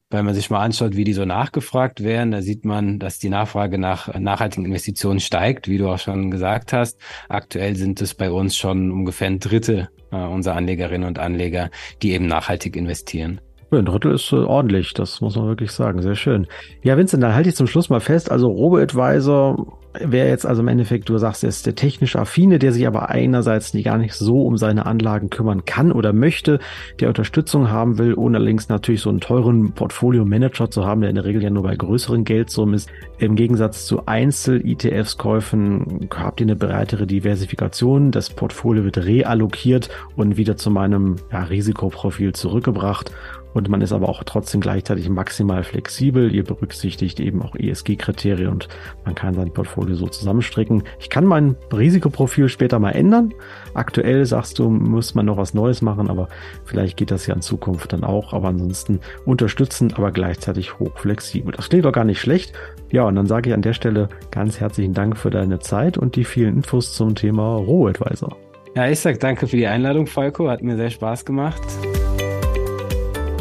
Wenn 0.10 0.26
man 0.26 0.36
sich 0.36 0.52
mal 0.52 0.62
anschaut, 0.62 0.95
wie 0.95 1.06
die 1.06 1.13
so 1.13 1.26
nachgefragt 1.26 2.04
werden, 2.04 2.30
da 2.30 2.43
sieht 2.43 2.65
man, 2.65 2.99
dass 2.99 3.17
die 3.17 3.30
Nachfrage 3.30 3.80
nach 3.80 4.13
nachhaltigen 4.13 4.65
Investitionen 4.65 5.19
steigt, 5.19 5.67
wie 5.67 5.80
du 5.80 5.89
auch 5.89 5.97
schon 5.97 6.30
gesagt 6.30 6.71
hast. 6.71 6.99
Aktuell 7.30 7.76
sind 7.76 7.99
es 7.99 8.13
bei 8.13 8.30
uns 8.30 8.56
schon 8.56 8.91
ungefähr 8.91 9.26
ein 9.28 9.39
Drittel 9.39 9.89
äh, 10.12 10.17
unserer 10.17 10.56
Anlegerinnen 10.56 11.08
und 11.08 11.17
Anleger, 11.17 11.71
die 12.04 12.12
eben 12.12 12.28
nachhaltig 12.28 12.76
investieren. 12.76 13.41
Ein 13.79 13.86
Drittel 13.86 14.13
ist 14.13 14.31
äh, 14.31 14.36
ordentlich, 14.36 14.93
das 14.93 15.21
muss 15.21 15.36
man 15.36 15.47
wirklich 15.47 15.71
sagen. 15.71 16.01
Sehr 16.01 16.15
schön. 16.15 16.47
Ja, 16.83 16.97
Vincent, 16.97 17.23
dann 17.23 17.36
halte 17.36 17.49
ich 17.49 17.55
zum 17.55 17.67
Schluss 17.67 17.89
mal 17.89 17.99
fest. 17.99 18.31
Also 18.31 18.47
Robo-Advisor 18.47 19.77
Wer 19.99 20.27
jetzt 20.27 20.47
also 20.47 20.63
im 20.63 20.69
Endeffekt, 20.69 21.09
du 21.09 21.17
sagst, 21.19 21.43
er 21.43 21.49
ist 21.49 21.67
der 21.67 21.75
technisch 21.75 22.15
affine, 22.15 22.57
der 22.57 22.71
sich 22.71 22.88
aber 22.88 23.09
einerseits 23.09 23.77
gar 23.83 23.99
nicht 23.99 24.15
so 24.15 24.41
um 24.41 24.57
seine 24.57 24.88
Anlagen 24.88 25.29
kümmern 25.29 25.65
kann 25.65 25.91
oder 25.91 26.13
möchte, 26.13 26.57
der 26.99 27.09
Unterstützung 27.09 27.69
haben 27.69 27.99
will, 27.99 28.15
ohne 28.15 28.38
allerdings 28.38 28.69
natürlich 28.69 29.01
so 29.01 29.12
einen 29.12 29.19
teuren 29.19 29.73
Portfolio-Manager 29.73 30.71
zu 30.71 30.83
haben, 30.83 31.01
der 31.01 31.12
in 31.12 31.15
der 31.15 31.25
Regel 31.25 31.43
ja 31.43 31.51
nur 31.51 31.62
bei 31.62 31.75
größeren 31.75 32.23
Geldsummen 32.23 32.73
ist. 32.73 32.89
Im 33.19 33.36
Gegensatz 33.36 33.86
zu 33.86 34.07
Einzel-ETFs-Käufen 34.07 36.09
habt 36.12 36.41
ihr 36.41 36.45
eine 36.45 36.55
breitere 36.55 37.05
Diversifikation. 37.05 38.09
Das 38.09 38.31
Portfolio 38.31 38.86
wird 38.86 38.97
reallokiert 38.97 39.89
und 40.15 40.38
wieder 40.38 40.57
zu 40.57 40.71
meinem 40.71 41.17
ja, 41.31 41.43
Risikoprofil 41.43 42.33
zurückgebracht 42.33 43.12
und 43.53 43.69
man 43.69 43.81
ist 43.81 43.91
aber 43.91 44.09
auch 44.09 44.23
trotzdem 44.23 44.61
gleichzeitig 44.61 45.09
maximal 45.09 45.63
flexibel. 45.63 46.33
Ihr 46.33 46.43
berücksichtigt 46.43 47.19
eben 47.19 47.41
auch 47.41 47.55
ESG-Kriterien 47.55 48.49
und 48.49 48.67
man 49.05 49.15
kann 49.15 49.33
sein 49.33 49.51
Portfolio 49.51 49.95
so 49.95 50.07
zusammenstricken. 50.07 50.83
Ich 50.99 51.09
kann 51.09 51.25
mein 51.25 51.55
Risikoprofil 51.71 52.49
später 52.49 52.79
mal 52.79 52.91
ändern. 52.91 53.33
Aktuell 53.73 54.25
sagst 54.25 54.59
du, 54.59 54.69
muss 54.69 55.15
man 55.15 55.25
noch 55.25 55.37
was 55.37 55.53
Neues 55.53 55.81
machen, 55.81 56.09
aber 56.09 56.27
vielleicht 56.65 56.97
geht 56.97 57.11
das 57.11 57.27
ja 57.27 57.35
in 57.35 57.41
Zukunft 57.41 57.93
dann 57.93 58.03
auch. 58.03 58.33
Aber 58.33 58.49
ansonsten 58.49 58.99
unterstützen, 59.25 59.93
aber 59.93 60.11
gleichzeitig 60.11 60.79
hochflexibel. 60.79 61.53
Das 61.53 61.69
klingt 61.69 61.85
doch 61.85 61.91
gar 61.91 62.05
nicht 62.05 62.19
schlecht. 62.19 62.53
Ja, 62.91 63.03
und 63.03 63.15
dann 63.15 63.27
sage 63.27 63.49
ich 63.49 63.53
an 63.53 63.61
der 63.61 63.73
Stelle 63.73 64.09
ganz 64.31 64.59
herzlichen 64.59 64.93
Dank 64.93 65.17
für 65.17 65.29
deine 65.29 65.59
Zeit 65.59 65.97
und 65.97 66.15
die 66.15 66.25
vielen 66.25 66.57
Infos 66.57 66.93
zum 66.93 67.15
Thema 67.15 67.55
Rohadvisor. 67.55 68.37
Ja, 68.75 68.87
ich 68.87 68.99
sag 68.99 69.19
danke 69.19 69.47
für 69.47 69.57
die 69.57 69.67
Einladung, 69.67 70.07
Falco. 70.07 70.49
Hat 70.49 70.63
mir 70.63 70.75
sehr 70.75 70.89
Spaß 70.89 71.25
gemacht. 71.25 71.61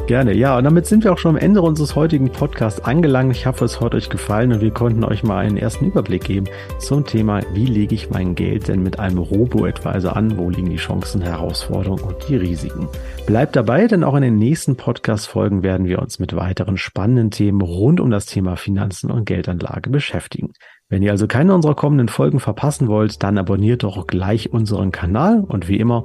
Gerne, 0.08 0.34
ja. 0.34 0.58
Und 0.58 0.64
damit 0.64 0.86
sind 0.86 1.04
wir 1.04 1.12
auch 1.12 1.18
schon 1.18 1.36
am 1.36 1.40
Ende 1.40 1.62
unseres 1.62 1.94
heutigen 1.94 2.30
Podcasts 2.30 2.80
angelangt. 2.80 3.36
Ich 3.36 3.46
hoffe, 3.46 3.64
es 3.64 3.80
hat 3.80 3.94
euch 3.94 4.10
gefallen 4.10 4.52
und 4.52 4.60
wir 4.60 4.72
konnten 4.72 5.04
euch 5.04 5.22
mal 5.22 5.38
einen 5.38 5.56
ersten 5.56 5.86
Überblick 5.86 6.24
geben 6.24 6.48
zum 6.80 7.06
Thema, 7.06 7.40
wie 7.54 7.66
lege 7.66 7.94
ich 7.94 8.10
mein 8.10 8.34
Geld 8.34 8.66
denn 8.66 8.82
mit 8.82 8.98
einem 8.98 9.18
Robo-Advisor 9.18 10.16
an? 10.16 10.36
Wo 10.36 10.50
liegen 10.50 10.70
die 10.70 10.76
Chancen, 10.76 11.22
Herausforderungen 11.22 12.02
und 12.02 12.28
die 12.28 12.36
Risiken? 12.36 12.88
Bleibt 13.26 13.54
dabei, 13.54 13.86
denn 13.86 14.02
auch 14.02 14.16
in 14.16 14.22
den 14.22 14.36
nächsten 14.38 14.74
Podcast-Folgen 14.74 15.62
werden 15.62 15.86
wir 15.86 16.00
uns 16.00 16.18
mit 16.18 16.34
weiteren 16.34 16.78
spannenden 16.78 17.30
Themen 17.30 17.60
rund 17.60 18.00
um 18.00 18.10
das 18.10 18.26
Thema 18.26 18.56
Finanzen 18.56 19.10
und 19.10 19.24
Geldanlage 19.24 19.88
beschäftigen. 19.88 20.52
Wenn 20.88 21.02
ihr 21.02 21.12
also 21.12 21.26
keine 21.26 21.54
unserer 21.54 21.74
kommenden 21.74 22.08
Folgen 22.08 22.38
verpassen 22.38 22.86
wollt, 22.86 23.22
dann 23.22 23.38
abonniert 23.38 23.82
doch 23.82 24.06
gleich 24.06 24.52
unseren 24.52 24.90
Kanal 24.90 25.42
und 25.46 25.68
wie 25.68 25.78
immer 25.78 26.02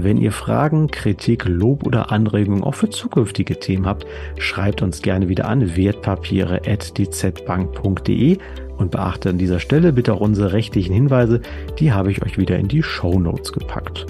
Wenn 0.00 0.16
ihr 0.16 0.30
Fragen, 0.30 0.92
Kritik, 0.92 1.44
Lob 1.46 1.84
oder 1.84 2.12
Anregungen 2.12 2.62
auch 2.62 2.76
für 2.76 2.88
zukünftige 2.88 3.58
Themen 3.58 3.84
habt, 3.84 4.06
schreibt 4.38 4.80
uns 4.80 5.02
gerne 5.02 5.28
wieder 5.28 5.48
an 5.48 5.76
wertpapiere.dzbank.de 5.76 8.38
und 8.76 8.92
beachtet 8.92 9.32
an 9.32 9.38
dieser 9.38 9.58
Stelle 9.58 9.92
bitte 9.92 10.14
auch 10.14 10.20
unsere 10.20 10.52
rechtlichen 10.52 10.94
Hinweise, 10.94 11.40
die 11.80 11.92
habe 11.92 12.12
ich 12.12 12.22
euch 12.22 12.38
wieder 12.38 12.56
in 12.58 12.68
die 12.68 12.84
Show 12.84 13.18
Notes 13.18 13.52
gepackt. 13.52 14.06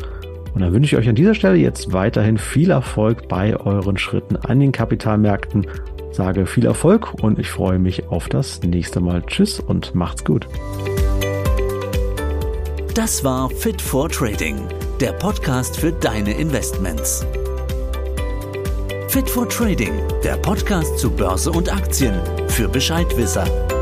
Und 0.52 0.60
dann 0.60 0.74
wünsche 0.74 0.94
ich 0.94 1.00
euch 1.00 1.08
an 1.08 1.14
dieser 1.14 1.34
Stelle 1.34 1.56
jetzt 1.56 1.94
weiterhin 1.94 2.36
viel 2.36 2.70
Erfolg 2.70 3.26
bei 3.26 3.56
euren 3.56 3.96
Schritten 3.96 4.36
an 4.36 4.60
den 4.60 4.72
Kapitalmärkten. 4.72 5.66
Sage 6.12 6.44
viel 6.44 6.66
Erfolg 6.66 7.14
und 7.22 7.38
ich 7.38 7.48
freue 7.48 7.78
mich 7.78 8.08
auf 8.08 8.28
das 8.28 8.62
nächste 8.62 9.00
Mal. 9.00 9.22
Tschüss 9.22 9.58
und 9.58 9.94
macht's 9.94 10.22
gut. 10.22 10.46
Das 12.94 13.22
war 13.22 13.48
Fit 13.48 13.80
for 13.80 14.08
Trading, 14.08 14.56
der 15.00 15.12
Podcast 15.12 15.76
für 15.76 15.92
deine 15.92 16.32
Investments. 16.32 17.24
Fit 19.08 19.30
for 19.30 19.48
Trading, 19.48 19.92
der 20.24 20.36
Podcast 20.38 20.98
zu 20.98 21.10
Börse 21.10 21.52
und 21.52 21.72
Aktien 21.72 22.20
für 22.48 22.68
Bescheidwisser. 22.68 23.77